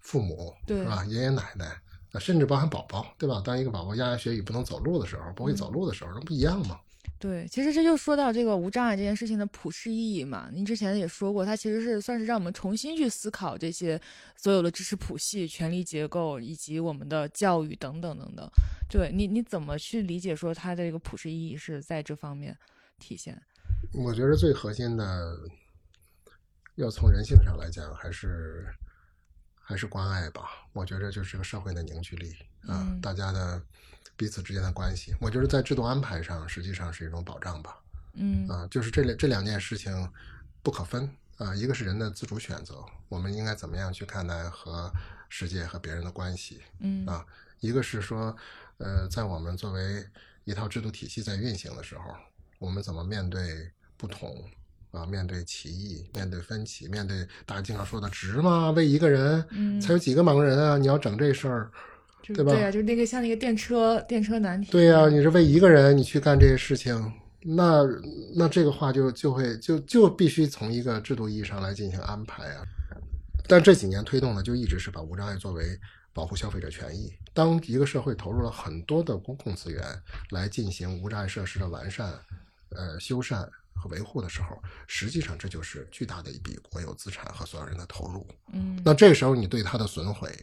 [0.00, 1.76] 父母对是吧，爷爷奶奶。
[2.12, 3.42] 呃甚至包含宝宝，对吧？
[3.44, 6.80] 当一个宝宝牙牙学语不能走路的时候，不会走路的时候，那不一样吗？
[7.18, 10.48] 对，其实这就说到这个无障碍这件事情的普世意义嘛。
[10.50, 14.00] 您之前也说过，它其实是算是让我们重新去思考这些
[14.34, 18.48] 所有的知识谱系、权力结构以及我们的教育等等等等。
[18.88, 22.56] 对你，你怎么去理解说它的一个普世意义是在这方面
[22.98, 23.42] 体现？
[23.92, 25.38] 我觉得最核心的，
[26.74, 28.66] 要从人性上来讲，还是
[29.54, 30.42] 还是关爱吧。
[30.72, 32.34] 我觉得就是个社会的凝聚力
[32.66, 33.62] 啊，大家的。
[34.18, 37.78] 彼此之间的关系，我觉得在制度安排上实际上是一种保障吧。
[38.14, 40.10] 嗯啊，就是这两这两件事情
[40.62, 41.06] 不可分
[41.36, 44.90] 啊，一个是人的自主选择，我们应该怎么样去看待和
[45.28, 46.62] 世界和别人的关系。
[46.78, 47.26] 嗯啊，
[47.60, 48.34] 一个是说，
[48.78, 50.02] 呃，在我们作为
[50.44, 52.16] 一套制度体系在运行的时候，
[52.58, 54.34] 我们怎么面对不同
[54.90, 58.70] 啊，面对歧义，面对分歧，面对大家经常说的值吗？
[58.70, 60.78] 为一个人才有几个盲人啊？
[60.78, 61.70] 你要整这事儿。
[62.34, 62.52] 对吧？
[62.52, 64.72] 对呀，就那个像那个电车电车难题。
[64.72, 67.84] 对呀，你是为一个人你去干这些事情，那
[68.34, 72.64] 那这个话就就会就就必须从一个制度意义上来进行安排啊。
[73.46, 75.78] 但这几年推动的就一直是把无障碍作为
[76.12, 77.12] 保护消费者权益。
[77.32, 79.84] 当一个社会投入了很多的公共资源
[80.30, 82.12] 来进行无障碍设施的完善、
[82.70, 88.26] 呃修缮和维护的时候，实际上这就是巨大的一笔国有资产和所有人的投入。
[88.52, 90.36] 嗯，那这时候你对它的损毁。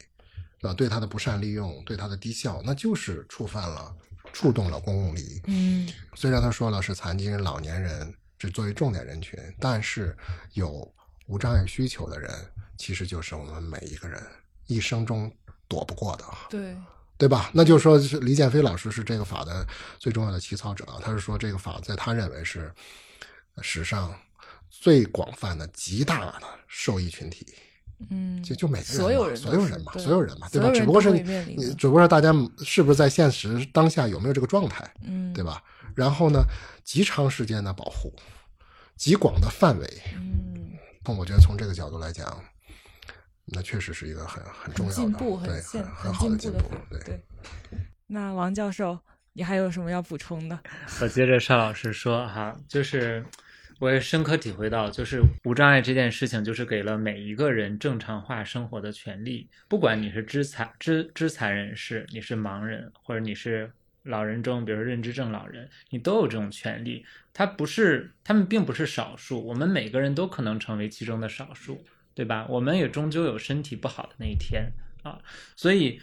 [0.61, 3.93] 啊，对它的不善利用，对它的低效，那就是触犯了、
[4.32, 5.41] 触动了公共利益。
[5.47, 10.15] 嗯，虽然他说了是残疾人、老年人是作为重点人群，但是
[10.53, 10.89] 有
[11.28, 12.32] 无障碍需求的人，
[12.78, 14.24] 其实就是我们每一个人
[14.67, 15.30] 一生中
[15.67, 16.24] 躲不过的。
[16.49, 16.78] 对，
[17.18, 17.49] 对吧？
[17.53, 19.66] 那就是说是李建飞老师是这个法的
[19.97, 22.72] 最重要的起草者，他是说这个法在他认为是
[23.61, 24.14] 史上
[24.70, 27.45] 最广泛的、极大的受益群体。
[28.09, 30.70] 嗯，就就每个人，所有人，所有人嘛，所有人嘛，对吧？
[30.72, 32.34] 只不过是你，只不过是大家
[32.66, 35.64] 是不是在现实当下有没有这个状态，嗯，对吧？
[35.95, 36.43] 然后呢，
[36.84, 38.11] 极长时间的保护，
[38.97, 42.43] 极广的范围，嗯，我觉得从这个角度来讲，
[43.45, 47.19] 那确实是一个很很重要的进步，对，很很好的进步，对对。
[48.07, 48.99] 那王教授，
[49.33, 50.59] 你还有什么要补充的？
[51.01, 53.25] 我接着邵老师说哈，就是。
[53.79, 59.49] 我也深刻体会到，就是无障碍这件事情，就是给了每一个人正常化生活的权利。
[59.67, 63.69] 不管你是肢残、肢肢残人士，你是盲人，或者你是
[64.03, 67.05] 老人中，比如说认知症老人，你都有这种权利。
[67.33, 71.83] 他不是，他们并不是少数，我们每个人都可能成为其中的少数，
[72.14, 72.45] 对吧？
[72.49, 74.72] 我们也终究有身体不好的那一天
[75.03, 75.20] 啊，
[75.55, 75.99] 所以。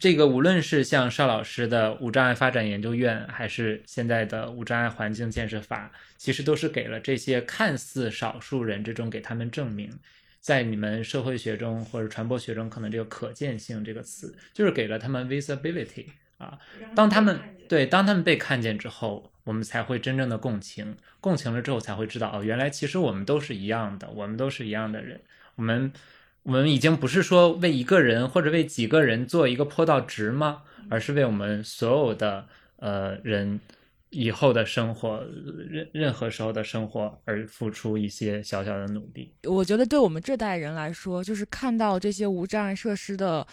[0.00, 9.92] 这个无论是像邵老师的无障碍发展研究院，还是现在的无障碍环境建设法，其实都是给了这些看似少数人之中给他们证明，
[10.40, 16.06] 在你们社会学中或者传播学中，可能这个可见性这个词，就是给了他们 visibility
[16.38, 16.58] 啊。
[16.94, 17.38] 当他们
[17.68, 25.20] 对当他们被看见之后，我们才会真正的共情，共情了之后才会知道哦，原来其实我们都是一样的，我们都是一样的人，
[25.56, 25.92] 我们。
[26.42, 30.62] 我们已经不是说为一个人或者为几个人做一个坡道值吗？
[30.88, 32.46] 而是为我们所有的
[32.76, 33.58] 呃人
[34.10, 35.26] 以后的生活，
[35.68, 39.34] 任任何时候的生活而付出一些小小的努力。
[39.42, 43.44] 我觉得对我们这代人来说，就是看到这些无障碍设施的。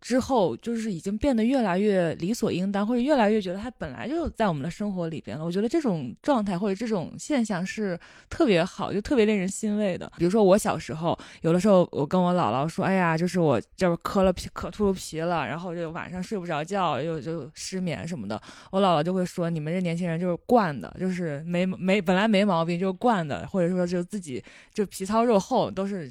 [0.00, 5.44] 之后就是已经变得越来越理所应当，或者越来越觉得它本来就在我们的生活里边了。
[5.44, 7.98] 我觉得这种状态或者这种现象是
[8.28, 10.12] 特别好，就特别令人欣慰的。
[10.18, 24.42] 比如说我小时候，有的时候我跟我姥姥说：“哎呀，就是我就是磕了皮，磕秃噜皮了，然后就晚上睡不着觉，又就失眠什么的。”我姥姥就会说：“你们这年轻人就是惯的，就是没没本来没毛病就是惯的，或者说就自己
[24.74, 26.10] 就皮糙肉厚都是。”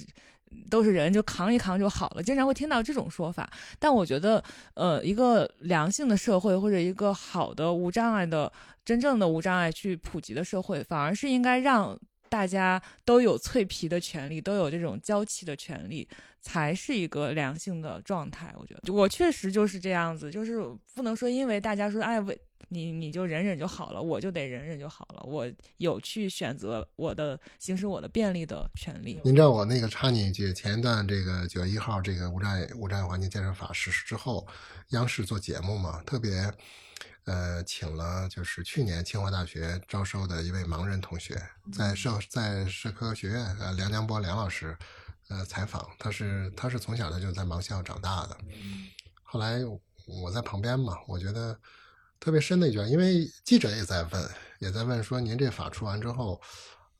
[0.69, 2.23] 都是人，就扛一扛就好了。
[2.23, 3.49] 经常会听到这种说法，
[3.79, 4.43] 但我觉得，
[4.73, 8.51] 呃，一个良性的社会或者一个好的无障碍的、
[8.85, 11.97] 真正的无障碍去普及的社会，反而是应该让
[12.29, 16.07] 大家都有脆皮的权利，都有这种娇气的权利，
[16.39, 18.53] 才是一个良性的状态。
[18.57, 20.61] 我觉得，我确实就是这样子，就是
[20.95, 22.39] 不能说因为大家说，哎，为。
[22.69, 25.23] 你你就忍忍就好了，我就得忍忍就好了。
[25.23, 29.19] 我有去选择我的行使我的便利的权利。
[29.23, 34.47] 您知道我那个插你一句，前一段这个九月一号这个无障碍无障碍环境建设法实施之后，
[34.89, 36.51] 央视做节目嘛，特别
[37.25, 41.41] 呃请了就是去年清华大学招收的一位盲人同学，
[41.73, 44.77] 在社在社科学院呃梁江波梁老师
[45.29, 48.37] 呃采访，他是他是从小他就在盲校长大的，
[49.23, 49.59] 后来
[50.05, 51.59] 我在旁边嘛，我觉得。
[52.21, 56.39] 特别深的一句，因为记者也在问，也在问说：“您这法出完之后，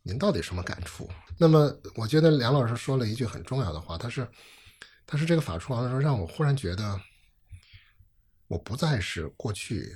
[0.02, 1.08] 您到底什么感触？”
[1.38, 4.28] 那么，我觉得梁老师说了一句很重要的话，他是，
[5.06, 7.00] 他是这个法出完的时候，让我忽然觉得，
[8.48, 9.96] 我不再是过去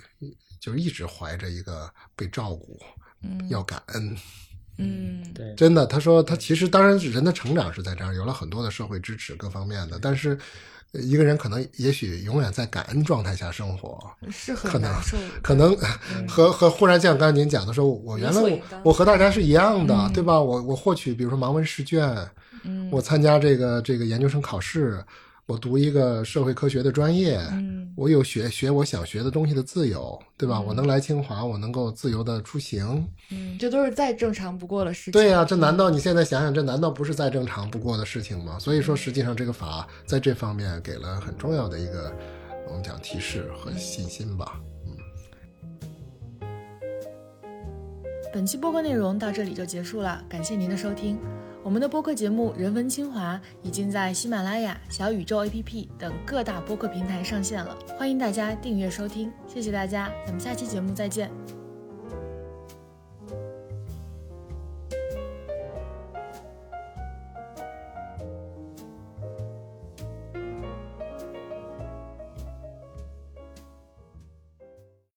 [0.62, 2.80] 就一直怀着一个被照顾、
[3.24, 4.16] 嗯要感恩。
[4.78, 10.38] 嗯对，真的，他说他其实当然人的成长是在这儿，有了很多的社会支持各方面的，但是呃
[11.02, 15.18] 一个人可能也许永远在感恩状态下生活，是可能很难受。
[15.42, 15.78] 可能
[16.28, 20.40] 和和忽然像刚才您讲的说，我原来我我和大家是一样的，嗯对吧？
[20.40, 22.08] 我我获取比如说盲文试卷，
[22.64, 25.04] 嗯我参加这个这个研究生考试，
[25.48, 30.58] 我读一个社会科学的专业，嗯我有学学我想学的东西的自由，对吧？
[30.58, 35.14] 嗯我能来清华，我能够自由的出行，嗯，这都是再正常不过的事情。
[35.14, 38.58] 对呀、这难道你现在想想，这难道不是再正常不过的事情吗？
[38.58, 42.12] 所以说，实际上这个法在这方面给了很重要的一个
[42.68, 44.60] 我们讲提示和信心吧。
[44.88, 44.98] 嗯
[48.34, 51.18] 本期播客内容到这里就结束了，感谢您的收听。
[51.66, 59.34] 我们的播客节目《人文清华》已经在喜马拉雅、小宇宙 APP 等各大播客平台上线了，欢迎大家订阅收听。
[59.48, 61.28] 谢谢大家，咱们下期节目再见。